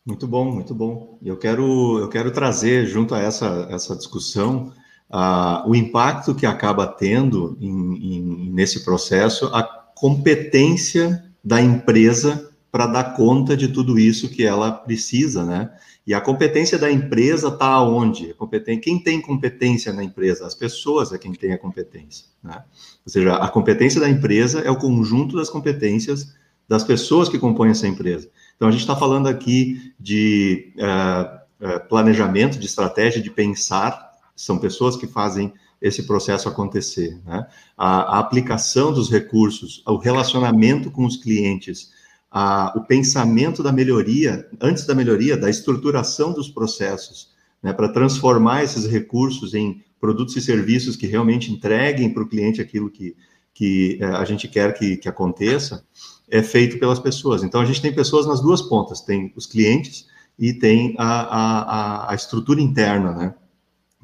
[0.04, 1.18] Muito bom, muito bom.
[1.22, 4.72] Eu quero, eu quero trazer junto a essa, essa discussão
[5.10, 9.62] uh, o impacto que acaba tendo em, em, nesse processo a
[10.00, 15.70] competência da empresa para dar conta de tudo isso que ela precisa, né?
[16.06, 18.34] E a competência da empresa está onde?
[18.82, 20.46] Quem tem competência na empresa?
[20.46, 22.64] As pessoas é quem tem a competência, né?
[23.04, 26.34] Ou seja, a competência da empresa é o conjunto das competências
[26.66, 28.30] das pessoas que compõem essa empresa.
[28.56, 34.96] Então, a gente está falando aqui de uh, planejamento, de estratégia, de pensar, são pessoas
[34.96, 37.18] que fazem esse processo acontecer.
[37.24, 37.46] Né?
[37.76, 41.90] A, a, aplicação dos recursos, o relacionamento com os clientes,
[42.30, 47.30] a, o pensamento da melhoria, antes da melhoria, da estruturação dos processos,
[47.62, 52.60] né, para transformar esses recursos em produtos e serviços que realmente entreguem para o cliente
[52.60, 53.14] aquilo que,
[53.52, 55.84] que é, a gente quer que, que aconteça,
[56.30, 57.42] é feito pelas pessoas.
[57.42, 60.06] Então, a gente tem pessoas nas duas pontas, tem os clientes
[60.38, 63.34] e tem a, a, a estrutura interna, né,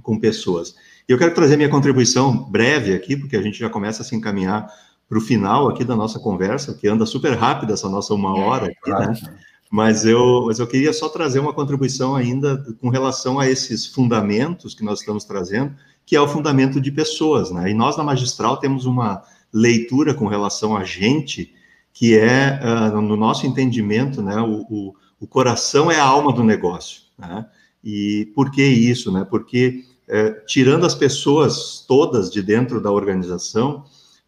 [0.03, 0.75] com pessoas.
[1.09, 4.17] E eu quero trazer minha contribuição breve aqui, porque a gente já começa a se
[4.17, 4.67] encaminhar
[5.09, 8.67] para o final aqui da nossa conversa, que anda super rápida essa nossa uma hora
[8.67, 9.15] aqui, né?
[9.71, 14.75] Mas eu, mas eu queria só trazer uma contribuição ainda com relação a esses fundamentos
[14.75, 17.71] que nós estamos trazendo, que é o fundamento de pessoas, né?
[17.71, 21.53] E nós na Magistral temos uma leitura com relação a gente,
[21.93, 26.45] que é, uh, no nosso entendimento, né, o, o, o, coração é a alma do
[26.45, 27.47] negócio, né?
[27.83, 29.25] E por que isso, né?
[29.29, 33.85] Porque é, tirando as pessoas todas de dentro da organização,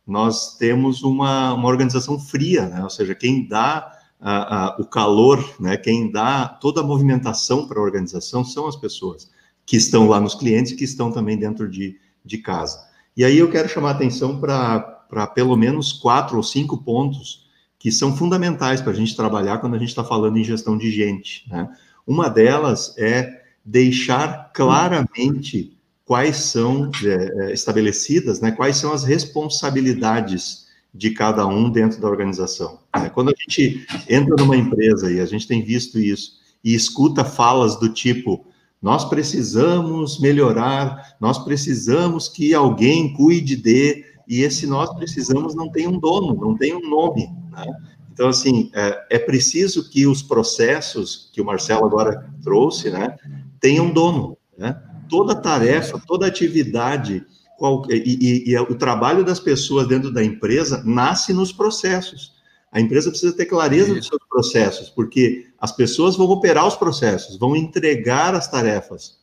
[0.06, 2.82] nós temos uma, uma organização fria, né?
[2.82, 5.76] ou seja, quem dá a, a, o calor, né?
[5.76, 9.30] quem dá toda a movimentação para a organização são as pessoas
[9.64, 12.88] que estão lá nos clientes que estão também dentro de, de casa.
[13.14, 17.46] E aí eu quero chamar a atenção para pelo menos quatro ou cinco pontos
[17.78, 20.90] que são fundamentais para a gente trabalhar quando a gente está falando em gestão de
[20.90, 21.48] gente.
[21.48, 21.68] Né?
[22.06, 23.37] Uma delas é
[23.68, 31.70] deixar claramente quais são é, é, estabelecidas, né, quais são as responsabilidades de cada um
[31.70, 32.78] dentro da organização.
[32.94, 37.26] É, quando a gente entra numa empresa, e a gente tem visto isso, e escuta
[37.26, 38.46] falas do tipo,
[38.80, 45.86] nós precisamos melhorar, nós precisamos que alguém cuide de, e esse nós precisamos não tem
[45.86, 47.28] um dono, não tem um nome.
[47.52, 47.66] Né?
[48.10, 53.14] Então, assim, é, é, preciso que os processos que o Marcelo agora trouxe, né,
[53.60, 54.80] tenham dono, né?
[55.08, 57.24] toda tarefa, toda atividade
[57.58, 62.38] qual, e, e, e, o trabalho das pessoas dentro da empresa nasce nos processos.
[62.70, 67.36] A empresa precisa ter clareza dos seus processos, porque as pessoas vão operar os processos,
[67.36, 69.18] vão entregar as tarefas.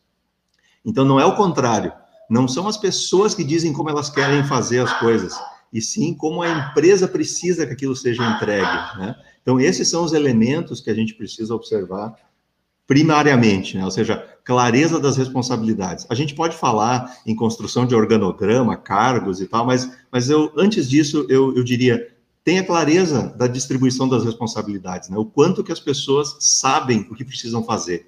[0.84, 1.92] Então, não é o contrário.
[2.28, 5.32] Não são as pessoas que dizem como elas querem fazer as coisas,
[5.72, 8.98] e sim como a empresa precisa que aquilo seja entregue.
[8.98, 9.14] Né?
[9.40, 12.14] Então, esses são os elementos que a gente precisa observar
[12.86, 13.84] primariamente, né?
[13.84, 16.06] ou seja, clareza das responsabilidades.
[16.08, 20.88] A gente pode falar em construção de organograma, cargos e tal, mas, mas eu, antes
[20.88, 22.08] disso, eu, eu diria,
[22.44, 25.18] tenha clareza da distribuição das responsabilidades, né?
[25.18, 28.06] o quanto que as pessoas sabem o que precisam fazer.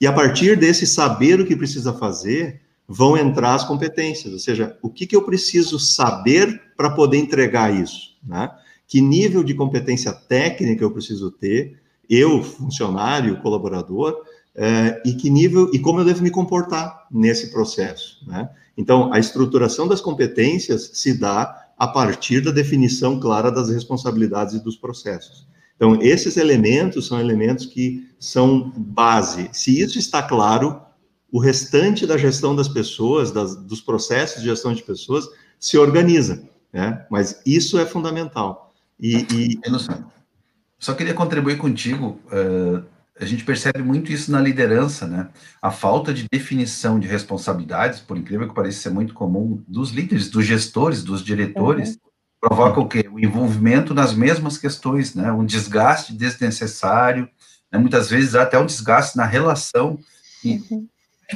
[0.00, 4.78] E a partir desse saber o que precisa fazer, vão entrar as competências, ou seja,
[4.82, 8.50] o que, que eu preciso saber para poder entregar isso, né?
[8.86, 14.16] Que nível de competência técnica eu preciso ter, eu, funcionário, colaborador,
[14.54, 18.18] é, e que nível e como eu devo me comportar nesse processo.
[18.26, 18.48] Né?
[18.76, 24.62] Então, a estruturação das competências se dá a partir da definição clara das responsabilidades e
[24.62, 25.46] dos processos.
[25.76, 29.48] Então, esses elementos são elementos que são base.
[29.52, 30.82] Se isso está claro,
[31.30, 35.28] o restante da gestão das pessoas, das, dos processos de gestão de pessoas,
[35.58, 36.42] se organiza.
[36.72, 37.06] Né?
[37.08, 38.74] Mas isso é fundamental.
[38.98, 39.60] E, e...
[40.78, 42.20] Só queria contribuir contigo.
[42.26, 42.84] Uh,
[43.20, 45.28] a gente percebe muito isso na liderança, né?
[45.60, 50.30] A falta de definição de responsabilidades, por incrível que pareça ser muito comum, dos líderes,
[50.30, 52.48] dos gestores, dos diretores, uhum.
[52.48, 53.08] provoca o quê?
[53.10, 55.32] O envolvimento nas mesmas questões, né?
[55.32, 57.28] Um desgaste desnecessário,
[57.72, 57.78] né?
[57.78, 59.98] muitas vezes até um desgaste na relação.
[60.44, 60.86] E, uhum.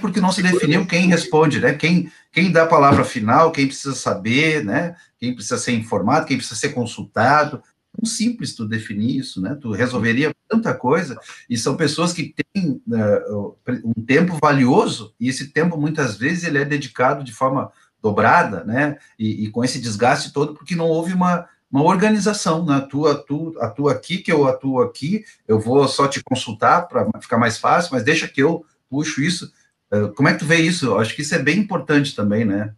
[0.00, 1.74] Porque não se definiu quem responde, né?
[1.74, 4.94] Quem, quem dá a palavra final, quem precisa saber, né?
[5.18, 7.62] Quem precisa ser informado, quem precisa ser consultado
[7.94, 9.56] tão simples tu definir isso, né?
[9.60, 11.18] Tu resolveria tanta coisa,
[11.48, 16.58] e são pessoas que têm uh, um tempo valioso, e esse tempo, muitas vezes, ele
[16.58, 17.70] é dedicado de forma
[18.02, 18.98] dobrada, né?
[19.18, 22.86] E, e com esse desgaste todo, porque não houve uma, uma organização, né?
[22.90, 27.38] Tu, tu atua aqui, que eu atuo aqui, eu vou só te consultar para ficar
[27.38, 29.52] mais fácil, mas deixa que eu puxo isso.
[29.92, 30.86] Uh, como é que tu vê isso?
[30.86, 32.74] Eu acho que isso é bem importante também, né?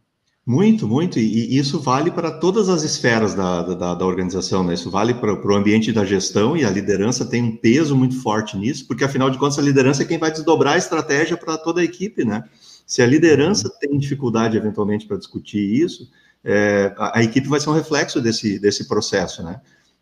[0.46, 4.74] Muito, muito, e, isso vale para todas as esferas da, da, da organização, né?
[4.74, 8.20] Isso vale para, para o ambiente da gestão e a liderança tem um peso muito
[8.20, 11.56] forte nisso, porque afinal de contas a liderança é quem vai desdobrar a estratégia para
[11.56, 12.44] toda a equipe, né?
[12.86, 16.10] Se a liderança tem dificuldade eventualmente para discutir isso,
[16.44, 19.58] é, a, a, equipe vai ser um reflexo desse, desse processo, né?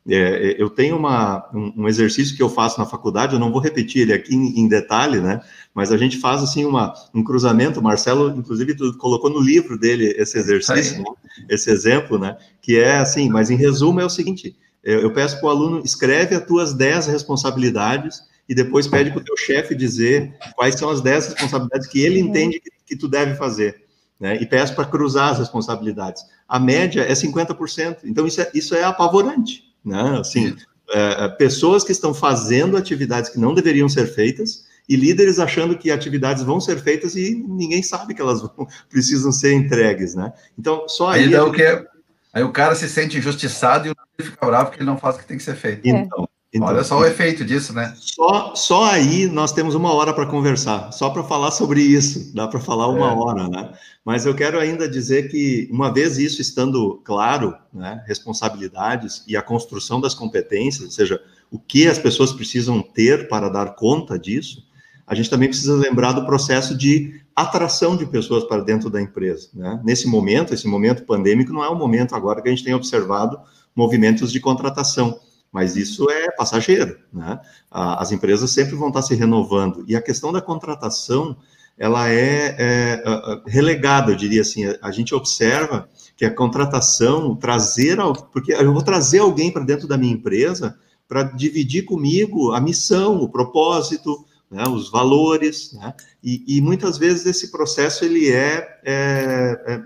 [0.09, 3.53] É, é, eu tenho uma, um, um, exercício que eu faço na faculdade, eu não
[3.53, 5.41] vou repetir ele aqui em, em detalhe, né?
[5.73, 7.79] Mas a gente faz assim uma, um cruzamento.
[7.79, 11.05] O Marcelo, inclusive, colocou no livro dele esse exercício, né?
[11.49, 12.37] esse exemplo, né?
[12.61, 15.83] Que é assim, mas em resumo é o seguinte: eu, eu peço para o aluno
[15.85, 20.91] escreve as tuas 10 responsabilidades e depois pede para o teu chefe dizer quais são
[20.91, 23.83] as 10 responsabilidades que ele entende que, que tu deve fazer.
[24.19, 26.23] Né, e peço para cruzar as responsabilidades.
[26.47, 29.72] A média é 50%, então isso é, isso é apavorante.
[29.85, 30.19] Né?
[30.19, 30.57] Assim,
[30.91, 35.77] é, é, pessoas que estão fazendo atividades que não deveriam ser feitas e líderes achando
[35.77, 40.33] que atividades vão ser feitas e ninguém sabe que elas vão, precisam ser entregues, né?
[40.59, 41.35] Então, só aí...
[41.35, 41.87] aí, o que,
[42.33, 45.19] aí o cara se sente injustiçado e o fica bravo porque ele não faz o
[45.19, 45.81] que tem que ser feito.
[45.85, 47.95] Então, então, Olha só o efeito disso, né?
[47.97, 52.47] Só, só aí nós temos uma hora para conversar, só para falar sobre isso, dá
[52.47, 53.15] para falar uma é.
[53.15, 53.73] hora, né?
[54.05, 59.41] Mas eu quero ainda dizer que, uma vez isso estando claro, né, responsabilidades e a
[59.41, 64.63] construção das competências, ou seja, o que as pessoas precisam ter para dar conta disso,
[65.07, 69.49] a gente também precisa lembrar do processo de atração de pessoas para dentro da empresa.
[69.55, 69.81] Né?
[69.83, 73.41] Nesse momento, esse momento pandêmico, não é o momento agora que a gente tem observado
[73.75, 75.19] movimentos de contratação
[75.53, 77.39] mas isso é passageiro, né?
[77.71, 81.37] As empresas sempre vão estar se renovando e a questão da contratação
[81.79, 84.63] ela é, é, é relegada, eu diria assim.
[84.81, 87.99] A gente observa que a contratação trazer,
[88.33, 90.79] porque eu vou trazer alguém para dentro da minha empresa
[91.09, 95.95] para dividir comigo a missão, o propósito, né, os valores, né?
[96.23, 99.83] E, e, muitas vezes esse processo ele é, é, é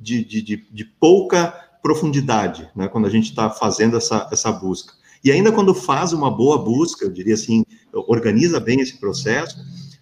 [0.00, 1.52] de, de, de, pouca
[1.82, 2.88] profundidade, né?
[2.88, 4.94] Quando a gente está fazendo essa, essa busca.
[5.24, 9.56] E ainda quando faz uma boa busca, eu diria assim, organiza bem esse processo,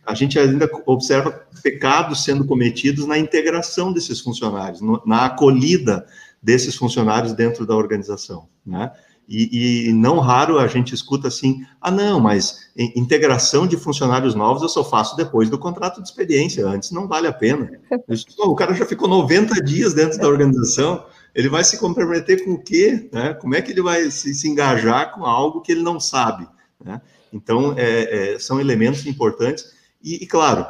[0.05, 6.05] a gente ainda observa pecados sendo cometidos na integração desses funcionários, na acolhida
[6.43, 8.91] desses funcionários dentro da organização, né?
[9.29, 14.63] E, e, não raro a gente escuta assim: ah, não, mas integração de funcionários novos
[14.63, 17.71] eu só faço depois do contrato de experiência, antes não vale a pena.
[18.39, 22.63] o cara já ficou 90 dias dentro da organização, ele vai se comprometer com o
[22.63, 23.09] quê?
[23.13, 23.35] Né?
[23.35, 26.47] Como é que ele vai se, se engajar com algo que ele não sabe?
[26.85, 27.01] Né?
[27.33, 29.73] Então, é, é, são elementos importantes,
[30.03, 30.67] e, e claro,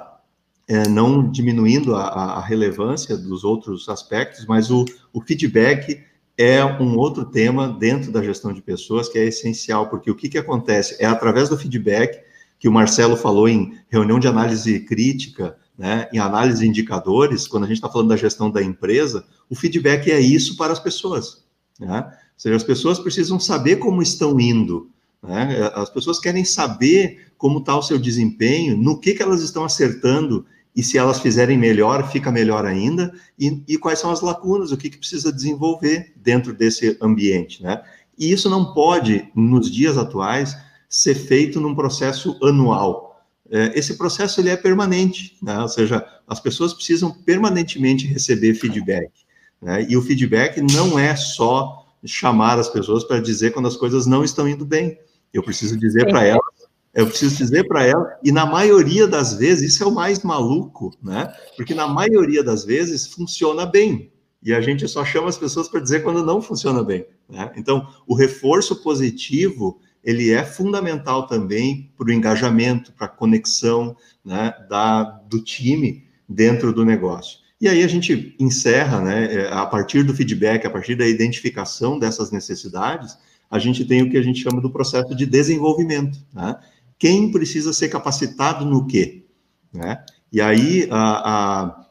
[0.69, 6.01] é, não diminuindo a, a, relevância dos outros aspectos, mas o, o feedback
[6.39, 10.29] é um outro tema dentro da gestão de pessoas que é essencial, porque o que,
[10.29, 10.97] que acontece?
[10.99, 12.21] É através do feedback,
[12.59, 17.65] que o Marcelo falou em reunião de análise crítica, né, em análise de indicadores, quando
[17.65, 21.45] a gente está falando da gestão da empresa, o feedback é isso para as pessoas.
[21.79, 22.01] Né?
[22.01, 24.89] Ou seja, as pessoas precisam saber como estão indo.
[25.23, 25.71] Né?
[25.75, 30.47] As pessoas querem saber como está o seu desempenho, no que, que elas estão acertando
[30.75, 34.77] e se elas fizerem melhor, fica melhor ainda, e, e quais são as lacunas, o
[34.79, 37.63] que, que precisa desenvolver dentro desse ambiente.
[37.63, 37.79] Né?
[38.19, 40.57] E isso não pode, nos dias atuais,
[40.89, 43.13] ser feito num processo anual
[43.53, 45.59] é, esse processo ele é permanente, né?
[45.59, 49.11] ou seja, as pessoas precisam permanentemente receber feedback.
[49.63, 49.87] Né?
[49.89, 54.25] E o feedback não é só chamar as pessoas para dizer quando as coisas não
[54.25, 54.99] estão indo bem.
[55.33, 56.43] Eu preciso dizer para elas,
[56.93, 60.93] eu preciso dizer para ela, e na maioria das vezes, isso é o mais maluco,
[61.03, 61.33] né?
[61.57, 64.13] Porque na maioria das vezes funciona bem.
[64.43, 67.07] E a gente só chama as pessoas para dizer quando não funciona bem.
[67.29, 67.53] Né?
[67.57, 74.53] Então, o reforço positivo ele é fundamental também para o engajamento, para a conexão né,
[74.69, 77.39] da, do time dentro do negócio.
[77.63, 81.97] E aí a gente encerra, né, é, a partir do feedback, a partir da identificação
[81.97, 83.17] dessas necessidades,
[83.49, 86.19] a gente tem o que a gente chama do processo de desenvolvimento.
[86.35, 86.57] Né?
[86.99, 89.27] Quem precisa ser capacitado no quê?
[89.73, 90.05] Né?
[90.33, 91.87] E aí, a, a,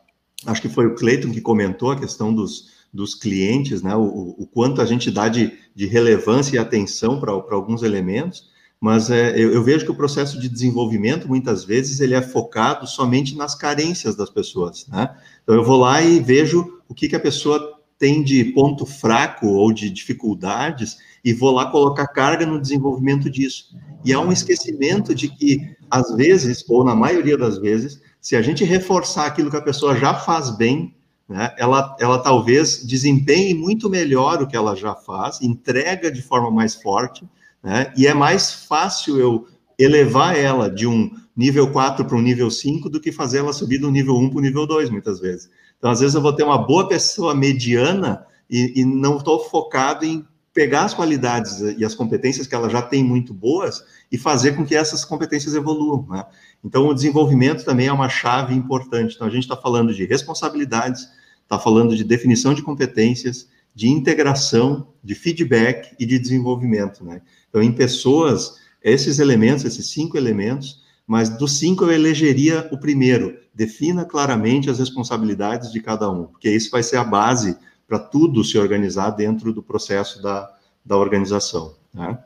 [0.47, 4.45] acho que foi o Cleiton que comentou a questão dos, dos clientes, né, o, o
[4.45, 8.50] quanto a gente dá de, de relevância e atenção para alguns elementos,
[8.81, 12.87] mas é, eu, eu, vejo que o processo de desenvolvimento, muitas vezes, ele é focado
[12.87, 15.15] somente nas carências das pessoas, né?
[15.43, 19.45] Então, eu vou lá e vejo o que, que a pessoa tem de ponto fraco
[19.45, 23.75] ou de dificuldades e vou lá colocar carga no desenvolvimento disso.
[24.03, 28.41] E há um esquecimento de que, às vezes, ou na maioria das vezes, se a
[28.41, 30.95] gente reforçar aquilo que a pessoa já faz bem,
[31.29, 36.49] né, ela, ela talvez desempenhe muito melhor o que ela já faz, entrega de forma
[36.49, 37.23] mais forte,
[37.63, 39.47] né, e é mais fácil eu
[39.77, 43.79] elevar ela de um nível 4 para um nível 5 do que fazer ela subir
[43.79, 45.49] do nível 1 para o nível 2, muitas vezes.
[45.77, 50.05] Então, às vezes, eu vou ter uma boa pessoa mediana e, e não estou focado
[50.05, 54.55] em pegar as qualidades e as competências que ela já tem muito boas e fazer
[54.55, 56.05] com que essas competências evoluam.
[56.09, 56.23] Né?
[56.63, 59.15] Então, o desenvolvimento também é uma chave importante.
[59.15, 61.07] Então, a gente está falando de responsabilidades,
[61.41, 67.21] está falando de definição de competências de integração, de feedback e de desenvolvimento, né?
[67.51, 73.37] Então, em pessoas, esses elementos, esses cinco elementos, mas dos cinco eu elegeria o primeiro,
[73.53, 78.43] defina claramente as responsabilidades de cada um, porque isso vai ser a base para tudo
[78.43, 80.49] se organizar dentro do processo da,
[80.85, 81.75] da organização.
[81.93, 82.17] Né?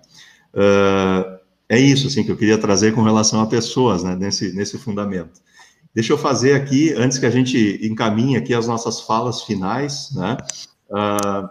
[0.54, 4.78] Uh, é isso assim que eu queria trazer com relação a pessoas, né, nesse, nesse
[4.78, 5.42] fundamento.
[5.94, 10.38] Deixa eu fazer aqui, antes que a gente encaminhe aqui as nossas falas finais, né,
[10.92, 11.50] uh,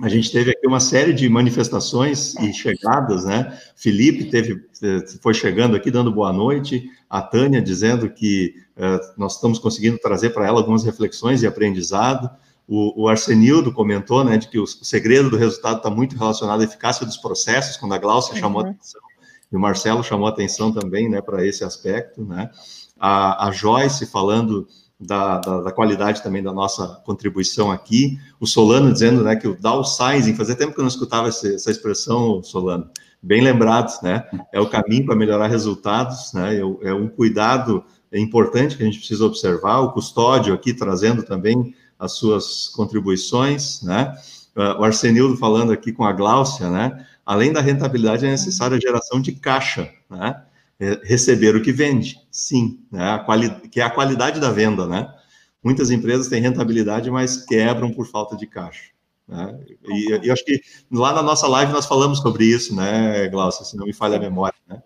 [0.00, 3.58] a gente teve aqui uma série de manifestações e chegadas, né?
[3.76, 9.34] Felipe teve, eh, foi chegando aqui dando boa noite, a Tânia dizendo que uh, nós
[9.34, 12.30] estamos conseguindo trazer para ela algumas reflexões e aprendizado.
[12.66, 16.62] O, o, Arsenildo comentou, né, de que o, o segredo do resultado está muito relacionado
[16.62, 18.40] à eficácia dos processos, quando a Glaucia uhum.
[18.40, 19.00] chamou a atenção,
[19.52, 22.50] e o Marcelo chamou a atenção também, né, para esse aspecto, né.
[22.98, 24.66] A, a Joyce falando
[25.02, 28.18] da, da, da, qualidade também da nossa contribuição aqui.
[28.40, 31.70] O Solano dizendo né, que o downsizing, fazia tempo que eu não escutava essa, essa
[31.70, 32.88] expressão, Solano,
[33.22, 34.24] bem lembrado, né?
[34.52, 36.56] É o caminho para melhorar resultados, né?
[36.56, 39.80] É, é, um cuidado importante que a gente precisa observar.
[39.80, 44.14] O custódio aqui trazendo também as suas contribuições, né?
[44.56, 47.06] Uh, o Arsenildo falando aqui com a Gláucia, né?
[47.24, 50.42] Além da rentabilidade, é necessária a geração de caixa, né?
[50.82, 53.24] É, receber o que vende, sim, né?
[53.70, 55.14] que é a qualidade da venda, né?
[55.62, 58.90] Muitas empresas têm rentabilidade, mas quebram por falta de caixa.
[59.28, 59.60] Né?
[59.84, 60.60] E, eu acho que
[60.90, 64.20] lá na nossa live nós falamos sobre isso, né, Glaucia, se não me falha a
[64.20, 64.82] memória, né?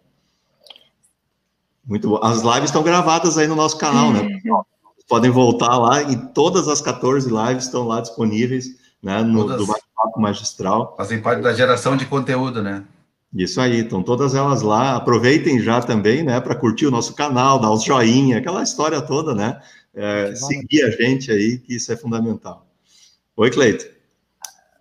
[1.82, 2.20] Muito bom.
[2.22, 4.20] As lives estão gravadas aí no nosso canal, né?
[5.08, 9.66] Podem voltar lá e todas as 14 lives estão lá disponíveis, né, no todas do
[9.66, 10.94] bate-papo magistral.
[10.94, 12.84] Fazem parte da geração de conteúdo, né?
[13.36, 14.96] Isso aí, estão todas elas lá.
[14.96, 19.34] Aproveitem já também, né, para curtir o nosso canal, dar os joinha, aquela história toda,
[19.34, 19.60] né?
[19.94, 22.66] É, seguir a gente aí, que isso é fundamental.
[23.36, 23.94] Oi, Cleito.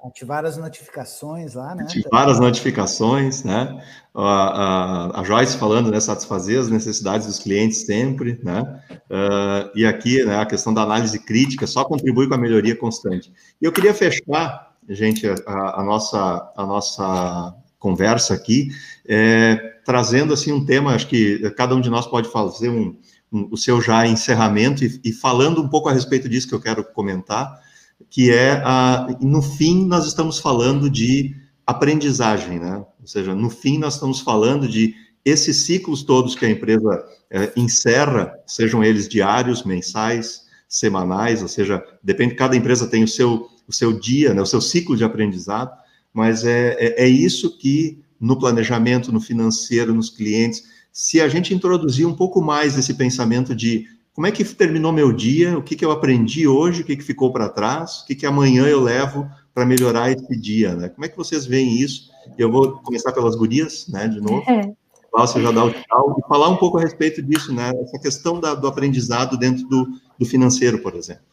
[0.02, 1.84] Ativar as notificações lá, né?
[1.84, 3.84] Ativar as notificações, né?
[4.14, 8.82] A, a, a Joyce falando, né, satisfazer as necessidades dos clientes sempre, né?
[9.10, 13.34] Uh, e aqui, né, a questão da análise crítica só contribui com a melhoria constante.
[13.60, 18.70] E eu queria fechar, gente, a, a nossa, a nossa conversa aqui,
[19.08, 19.56] é,
[19.86, 22.98] trazendo assim um tema, acho que cada um de nós pode fazer um,
[23.32, 26.60] um o seu já encerramento e, e, falando um pouco a respeito disso que eu
[26.60, 27.62] quero comentar,
[28.10, 32.78] que é, a, no fim, nós estamos falando de aprendizagem, né?
[33.00, 37.52] Ou seja, no fim, nós estamos falando de esses ciclos todos que a empresa é,
[37.56, 43.72] encerra, sejam eles diários, mensais, semanais, ou seja, depende, cada empresa tem o seu, o
[43.72, 45.85] seu dia, né, o seu ciclo de aprendizado,
[46.16, 51.54] mas é, é, é isso que no planejamento, no financeiro, nos clientes, se a gente
[51.54, 55.76] introduzir um pouco mais esse pensamento de como é que terminou meu dia, o que,
[55.76, 58.80] que eu aprendi hoje, o que, que ficou para trás, o que, que amanhã eu
[58.80, 60.88] levo para melhorar esse dia, né?
[60.88, 62.10] Como é que vocês veem isso?
[62.38, 64.50] Eu vou começar pelas gurias, né, de novo.
[64.50, 64.72] É.
[65.12, 67.74] Você já dá o tchau e falar um pouco a respeito disso, né?
[67.82, 69.86] Essa questão da, do aprendizado dentro do,
[70.18, 71.24] do financeiro, por exemplo.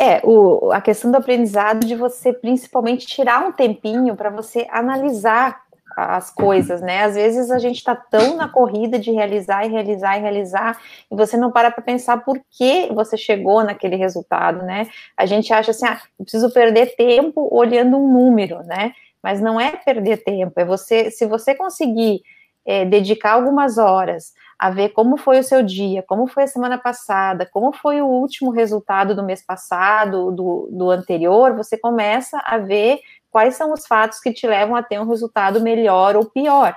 [0.00, 5.60] É, o, a questão do aprendizado de você principalmente tirar um tempinho para você analisar
[5.96, 7.02] as coisas, né?
[7.02, 10.80] Às vezes a gente está tão na corrida de realizar e realizar e realizar,
[11.10, 14.86] e você não para para pensar por que você chegou naquele resultado, né?
[15.16, 18.92] A gente acha assim, ah, preciso perder tempo olhando um número, né?
[19.20, 22.22] Mas não é perder tempo, é você, se você conseguir
[22.64, 26.76] é, dedicar algumas horas a ver como foi o seu dia, como foi a semana
[26.76, 32.58] passada, como foi o último resultado do mês passado, do, do anterior, você começa a
[32.58, 32.98] ver
[33.30, 36.76] quais são os fatos que te levam a ter um resultado melhor ou pior.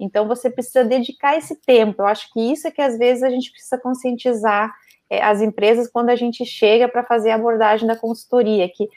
[0.00, 2.02] Então, você precisa dedicar esse tempo.
[2.02, 4.72] Eu acho que isso é que às vezes a gente precisa conscientizar
[5.10, 8.88] é, as empresas quando a gente chega para fazer a abordagem da consultoria, que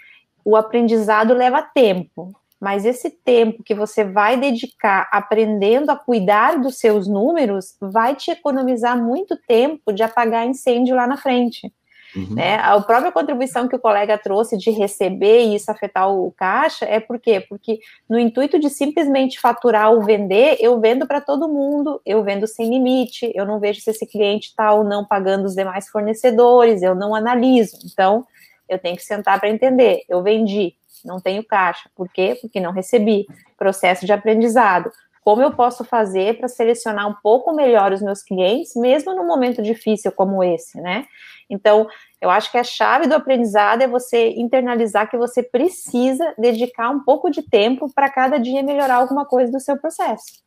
[0.46, 6.78] o aprendizado leva tempo mas esse tempo que você vai dedicar aprendendo a cuidar dos
[6.78, 11.74] seus números vai te economizar muito tempo de apagar incêndio lá na frente.
[12.16, 12.36] Uhum.
[12.36, 12.58] Né?
[12.58, 17.00] A própria contribuição que o colega trouxe de receber e isso afetar o caixa é
[17.00, 17.44] por quê?
[17.48, 22.46] Porque no intuito de simplesmente faturar ou vender, eu vendo para todo mundo, eu vendo
[22.46, 26.84] sem limite, eu não vejo se esse cliente está ou não pagando os demais fornecedores,
[26.84, 27.78] eu não analiso.
[27.86, 28.26] Então,
[28.68, 30.04] eu tenho que sentar para entender.
[30.08, 30.76] Eu vendi,
[31.06, 31.90] não tenho caixa.
[31.96, 32.38] Por quê?
[32.42, 33.26] Porque não recebi.
[33.58, 34.92] Processo de aprendizado.
[35.24, 39.62] Como eu posso fazer para selecionar um pouco melhor os meus clientes, mesmo num momento
[39.62, 41.06] difícil como esse, né?
[41.48, 41.88] Então,
[42.20, 47.04] eu acho que a chave do aprendizado é você internalizar que você precisa dedicar um
[47.04, 50.42] pouco de tempo para cada dia melhorar alguma coisa do seu processo.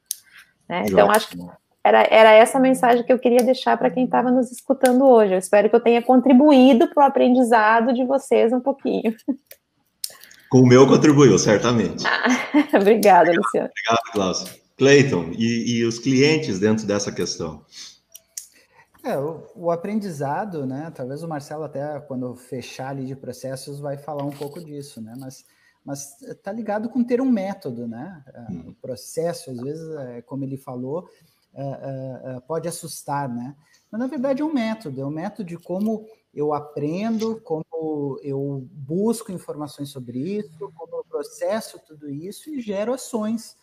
[0.69, 0.87] Né?
[0.89, 1.39] Então, acho que
[1.85, 5.35] era, era essa mensagem que eu queria deixar para quem estava nos escutando hoje.
[5.35, 9.15] Eu espero que eu tenha contribuído para o aprendizado de vocês um pouquinho.
[10.55, 12.07] Com o meu contribuiu, certamente.
[12.07, 13.69] Ah, obrigada, Luciano.
[13.69, 14.55] Obrigado, Glaucio.
[14.77, 17.65] Cleiton, e, e os clientes dentro dessa questão?
[19.03, 20.93] É, o, o, aprendizado, né?
[20.95, 25.17] Talvez o Marcelo até quando fechar ali de processos vai falar um pouco disso, né?
[25.19, 25.45] Mas
[25.85, 28.23] mas está ligado com ter um método, né?
[28.49, 28.69] Uhum.
[28.69, 31.11] O processo, às vezes, é, como ele falou,
[31.53, 33.57] é, é, pode assustar, né?
[33.91, 37.65] Mas na verdade é um método, é um método de como eu aprendo, como
[38.23, 43.57] eu busco informações sobre isso, como eu processo tudo isso e gero ações.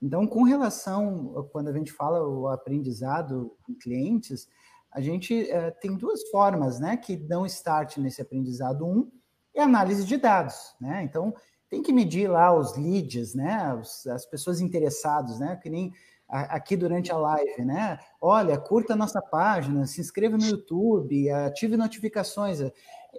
[0.00, 4.48] Então, com relação, quando a gente fala o aprendizado com clientes,
[4.92, 8.86] a gente é, tem duas formas, né, que dão start nesse aprendizado.
[8.86, 9.10] Um
[9.54, 11.02] é análise de dados, né?
[11.02, 11.34] Então,
[11.68, 13.80] tem que medir lá os leads, né,
[14.12, 15.92] as pessoas interessadas, né, que nem
[16.28, 17.98] aqui durante a live, né?
[18.20, 22.60] Olha, curta a nossa página, se inscreva no YouTube, ative notificações.
[22.60, 22.72] É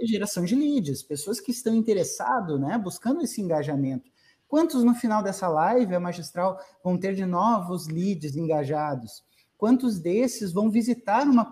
[0.05, 2.77] geração de leads, pessoas que estão interessadas, né?
[2.77, 4.09] Buscando esse engajamento.
[4.47, 9.23] Quantos no final dessa live, a magistral, vão ter de novos leads engajados?
[9.57, 11.45] Quantos desses vão visitar uma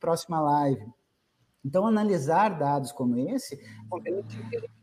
[0.00, 0.86] próxima live?
[1.64, 3.60] Então, analisar dados como esse,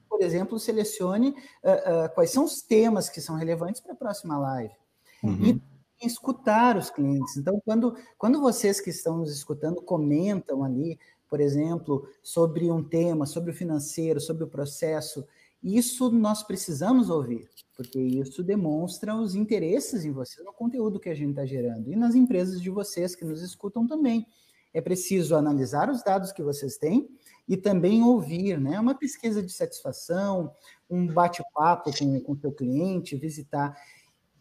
[0.10, 4.38] por exemplo, selecione uh, uh, quais são os temas que são relevantes para a próxima
[4.38, 4.74] live.
[5.22, 5.46] Uhum.
[5.46, 5.62] E
[6.02, 7.38] escutar os clientes.
[7.38, 13.26] Então, quando, quando vocês que estão nos escutando comentam ali, por exemplo, sobre um tema,
[13.26, 15.26] sobre o financeiro, sobre o processo,
[15.62, 21.16] isso nós precisamos ouvir, porque isso demonstra os interesses em vocês, no conteúdo que a
[21.16, 21.92] gente está gerando.
[21.92, 24.26] E nas empresas de vocês que nos escutam também.
[24.74, 27.10] É preciso analisar os dados que vocês têm
[27.48, 28.80] e também ouvir, né?
[28.80, 30.52] Uma pesquisa de satisfação,
[30.88, 31.92] um bate-papo
[32.24, 33.76] com o seu cliente, visitar.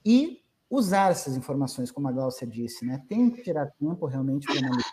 [0.05, 3.03] E usar essas informações, como a Glaucia disse, né?
[3.09, 4.85] Tem que tirar tempo realmente para analisar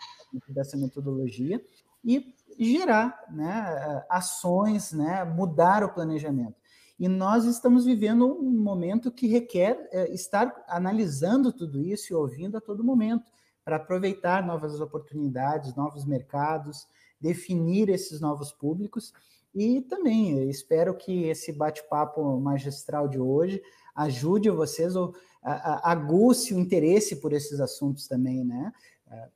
[0.48, 1.62] dessa metodologia
[2.04, 6.54] e gerar né, ações, né, mudar o planejamento.
[6.98, 12.56] E nós estamos vivendo um momento que requer é, estar analisando tudo isso e ouvindo
[12.56, 13.30] a todo momento
[13.64, 16.86] para aproveitar novas oportunidades, novos mercados,
[17.20, 19.12] definir esses novos públicos.
[19.54, 23.60] E também espero que esse bate-papo magistral de hoje
[23.94, 25.14] ajude vocês ou
[25.46, 28.72] aguce o interesse por esses assuntos também, né?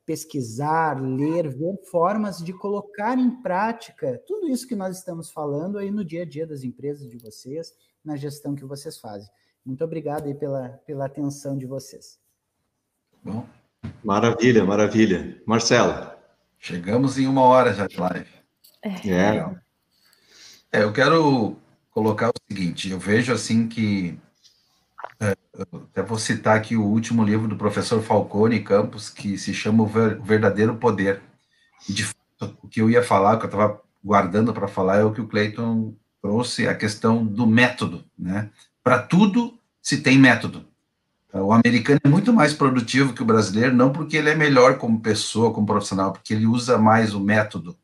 [0.05, 5.91] Pesquisar, ler, ver formas de colocar em prática tudo isso que nós estamos falando aí
[5.91, 7.73] no dia a dia das empresas de vocês,
[8.05, 9.31] na gestão que vocês fazem.
[9.65, 12.19] Muito obrigado aí pela, pela atenção de vocês.
[13.23, 13.47] Bom.
[14.03, 15.41] Maravilha, maravilha.
[15.47, 16.11] Marcelo.
[16.59, 18.29] Chegamos em uma hora já de live.
[18.83, 19.09] É.
[20.73, 20.83] é.
[20.85, 21.57] Eu quero
[21.91, 24.30] colocar o seguinte: eu vejo assim que é,
[25.63, 29.87] até vou citar aqui o último livro do professor Falcone Campos, que se chama O
[29.87, 31.21] Verdadeiro Poder.
[31.89, 34.99] E, de fato, o que eu ia falar, o que eu estava guardando para falar,
[34.99, 38.05] é o que o Clayton trouxe, a questão do método.
[38.19, 38.51] Né?
[38.83, 40.65] Para tudo se tem método.
[41.33, 45.01] O americano é muito mais produtivo que o brasileiro, não porque ele é melhor como
[45.01, 47.77] pessoa, como profissional, porque ele usa mais o método.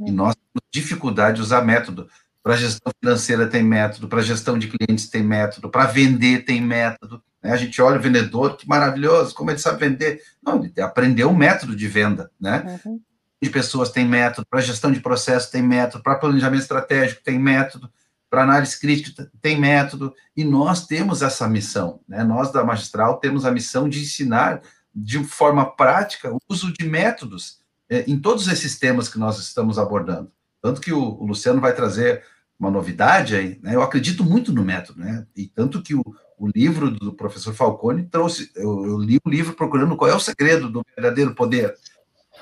[0.00, 0.12] E uhum.
[0.12, 2.08] nós temos dificuldade de usar método.
[2.44, 7.22] Para gestão financeira tem método, para gestão de clientes tem método, para vender tem método.
[7.42, 7.50] Né?
[7.50, 10.20] A gente olha o vendedor, que maravilhoso, como ele sabe vender.
[10.42, 12.78] Não, ele aprendeu um método de venda, né?
[12.84, 13.00] Uhum.
[13.42, 17.90] De pessoas tem método, para gestão de processo tem método, para planejamento estratégico tem método,
[18.28, 22.22] para análise crítica tem método, e nós temos essa missão, né?
[22.24, 24.60] Nós da Magistral temos a missão de ensinar
[24.94, 29.78] de forma prática o uso de métodos é, em todos esses temas que nós estamos
[29.78, 30.30] abordando.
[30.60, 32.22] Tanto que o, o Luciano vai trazer
[32.58, 33.74] uma novidade aí, né?
[33.74, 35.26] Eu acredito muito no método, né?
[35.36, 36.02] E tanto que o,
[36.38, 40.20] o livro do professor Falcone trouxe, eu, eu, li o livro procurando qual é o
[40.20, 41.74] segredo do verdadeiro poder.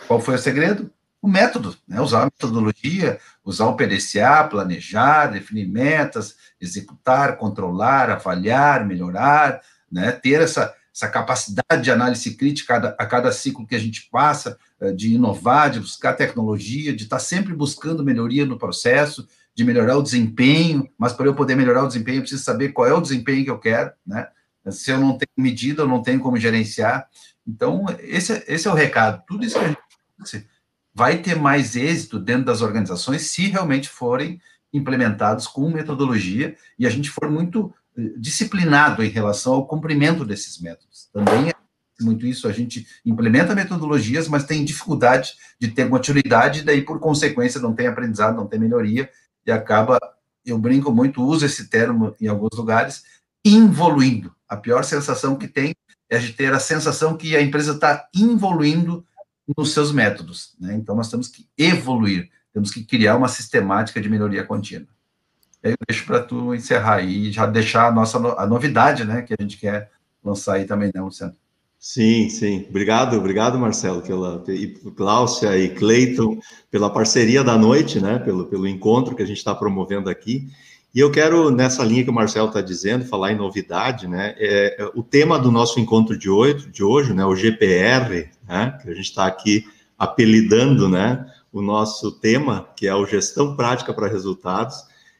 [0.06, 0.90] Qual foi o segredo?
[1.20, 2.00] O método, né?
[2.00, 9.60] Usar a metodologia, usar o PDCA, planejar, definir metas, executar, controlar, avaliar, melhorar,
[9.90, 10.12] né?
[10.12, 14.08] Ter essa essa capacidade de análise crítica a cada, a cada ciclo que a gente
[14.10, 19.64] passa, eh, de inovar, de buscar tecnologia, de estar sempre buscando melhoria no processo, de
[19.64, 22.94] melhorar o desempenho, mas para eu poder melhorar o desempenho, eu preciso saber qual é
[22.94, 24.28] o desempenho que eu quero, né?
[24.70, 27.08] Se eu não tenho medida, eu não tenho como gerenciar.
[27.46, 29.22] Então, esse, esse é o recado.
[29.26, 30.48] Tudo isso que a gente
[30.94, 34.40] vai ter mais êxito dentro das organizações se realmente forem
[34.72, 40.60] implementados com metodologia e a gente for muito eh, disciplinado em relação ao cumprimento desses
[40.60, 41.08] métodos.
[41.12, 41.54] Também é
[42.02, 46.98] muito isso, a gente implementa metodologias, mas tem dificuldade de ter maturidade, e daí, por
[46.98, 49.08] consequência, não tem aprendizado, não tem melhoria,
[49.46, 49.98] e acaba,
[50.44, 53.04] eu brinco muito, uso esse termo em alguns lugares,
[53.44, 54.34] involuindo.
[54.48, 55.74] A pior sensação que tem
[56.08, 59.04] é de ter a sensação que a empresa está involuindo
[59.56, 60.54] nos seus métodos.
[60.60, 60.74] Né?
[60.74, 64.88] Então, nós temos que evoluir, temos que criar uma sistemática de melhoria contínua.
[65.62, 69.32] Eu deixo para tu encerrar aí e já deixar a nossa a novidade, né, que
[69.32, 69.90] a gente quer
[70.22, 71.36] lançar aí também, né, Luciano?
[71.84, 72.64] Sim, sim.
[72.70, 76.38] Obrigado, obrigado, Marcelo, pela e Cláudia e Cleiton,
[76.70, 78.20] pela parceria da noite, né?
[78.20, 80.46] Pelo, pelo encontro que a gente está promovendo aqui.
[80.94, 84.32] E eu quero, nessa linha que o Marcelo está dizendo, falar em novidade, né?
[84.38, 87.26] É, é, o tema do nosso encontro de hoje, de hoje né?
[87.26, 88.78] O GPR, né?
[88.80, 89.64] Que a gente está aqui
[89.98, 91.26] apelidando, né?
[91.52, 94.76] O nosso tema, que é o Gestão Prática para Resultados,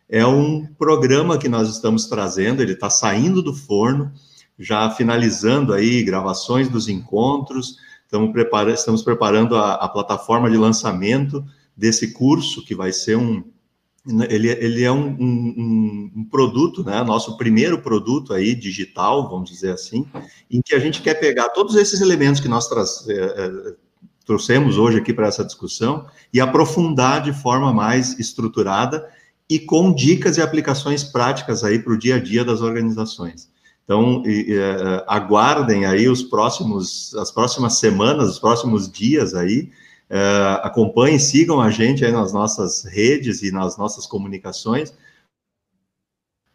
[0.08, 4.12] é um programa que nós estamos trazendo, ele está saindo do forno,
[4.62, 11.44] já finalizando aí gravações dos encontros, estamos, preparando, estamos preparando a, a plataforma de lançamento
[11.76, 13.42] desse curso, que vai ser um.
[14.28, 17.02] Ele, ele é um, um, um, produto, né?
[17.04, 20.06] Nosso primeiro produto aí digital, vamos dizer assim,
[20.50, 22.68] em que a gente quer pegar todos esses elementos que nós
[23.08, 23.74] é, é,
[24.26, 29.08] trouxemos hoje aqui para essa discussão e aprofundar de forma mais estruturada
[29.48, 33.52] e com dicas e aplicações práticas aí para o dia a dia das organizações.
[33.85, 39.70] Então, e, é, aguardem aí os próximos, as próximas semanas, os próximos dias aí,
[40.09, 44.95] é, acompanhem, sigam a gente aí nas nossas redes e nas nossas comunicações,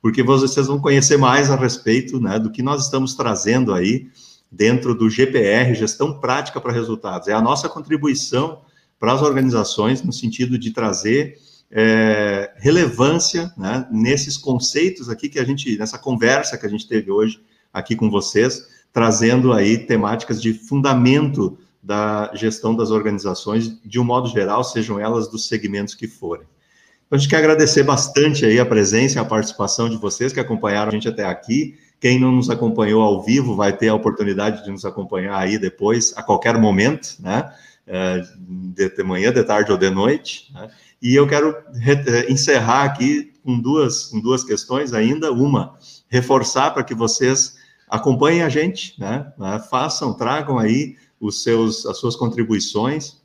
[0.02, 4.10] porque vocês vão conhecer mais a respeito né, do que nós estamos trazendo aí
[4.52, 7.28] dentro do GPR, Gestão Prática para Resultados.
[7.28, 8.62] É a nossa contribuição
[9.00, 11.38] para as organizações no sentido de trazer
[11.72, 17.12] é, relevância né, nesses conceitos aqui que a gente, nessa conversa que a gente teve
[17.12, 17.42] hoje
[17.74, 24.28] aqui com vocês, trazendo aí temáticas de fundamento da gestão das organizações, de um modo
[24.30, 26.46] geral, sejam elas dos segmentos que forem.
[27.06, 30.40] Então, a gente quer agradecer bastante aí a presença e a participação de vocês que
[30.40, 31.78] acompanharam a gente até aqui.
[32.00, 36.14] Quem não nos acompanhou ao vivo vai ter a oportunidade de nos acompanhar aí depois,
[36.18, 37.54] a qualquer momento, né?
[37.90, 40.52] É, de manhã, de tarde ou de noite.
[40.54, 40.70] Né?
[41.02, 45.32] E eu quero eh, encerrar aqui com duas, com duas questões ainda.
[45.32, 45.76] Uma,
[46.10, 47.56] reforçar para que vocês
[47.88, 49.32] acompanhem a gente, né?
[49.38, 49.60] né?
[49.70, 53.18] Façam, tragam aí os seus, as suas contribuições.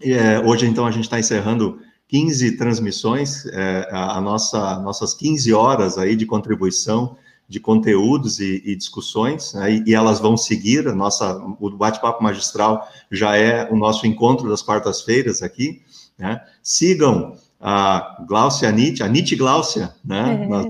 [0.00, 5.52] E, é, hoje, então, a gente está encerrando 15 transmissões, é, a nossa, nossas 15
[5.52, 7.16] horas aí de contribuição
[7.48, 12.22] de conteúdos e, e discussões, né, e, e, elas vão seguir, a nossa, o bate-papo
[12.22, 15.80] magistral já é o nosso encontro das quartas-feiras aqui,
[16.18, 16.40] né?
[16.62, 20.42] Sigam a Glaucia Nietzsche, a Nietzsche Glaucia, né?
[20.42, 20.48] É.
[20.48, 20.66] Nas,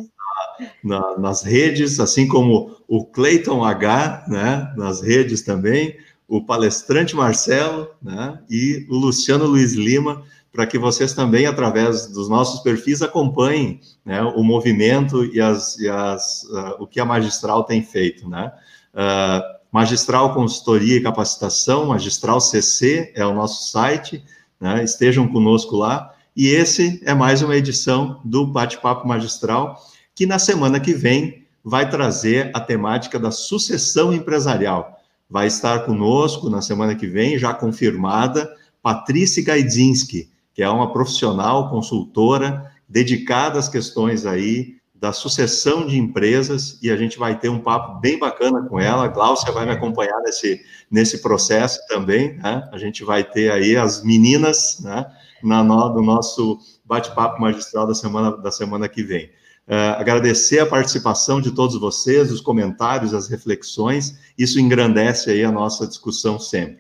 [0.83, 4.73] na, nas redes, assim como o Clayton H, né?
[4.77, 5.97] Nas redes também,
[6.29, 8.39] o palestrante Marcelo, né?
[8.51, 10.23] E o Luciano Luiz Lima,
[10.53, 15.87] para que vocês também, através dos nossos perfis, acompanhem né, o movimento e, as, e
[15.87, 18.51] as, uh, o que a Magistral tem feito, né?
[18.95, 24.25] Uh, Magistral Consultoria e Capacitação, Magistral CC é o nosso site,
[24.61, 24.83] né?
[24.85, 26.13] Estejam conosco lá.
[26.37, 29.81] E esse é mais uma edição do Bate-Papo Magistral,
[30.15, 35.01] que na semana que vem vai trazer a temática da sucessão empresarial.
[35.29, 38.49] Vai estar conosco na semana que vem, já confirmada,
[38.83, 46.79] Patrícia Gaidzinski, que é uma profissional consultora dedicada às questões aí da sucessão de empresas
[46.83, 49.05] e a gente vai ter um papo bem bacana com ela.
[49.05, 52.35] A Gláucia vai me acompanhar nesse, nesse processo também.
[52.35, 52.69] Né?
[52.73, 55.07] A gente vai ter aí as meninas né,
[55.43, 59.27] na, no, no nosso bate-papo magistral da semana, da semana que vem.
[59.69, 65.51] Uh, agradecer a participação de todos vocês, os comentários, as reflexões, isso engrandece aí a
[65.51, 66.79] nossa discussão sempre.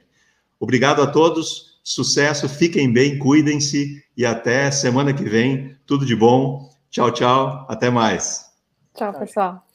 [0.60, 6.70] Obrigado a todos, sucesso, fiquem bem, cuidem-se e até semana que vem, tudo de bom
[6.90, 7.66] Tchau, tchau.
[7.68, 8.52] Até mais.
[8.94, 9.65] Tchau, pessoal.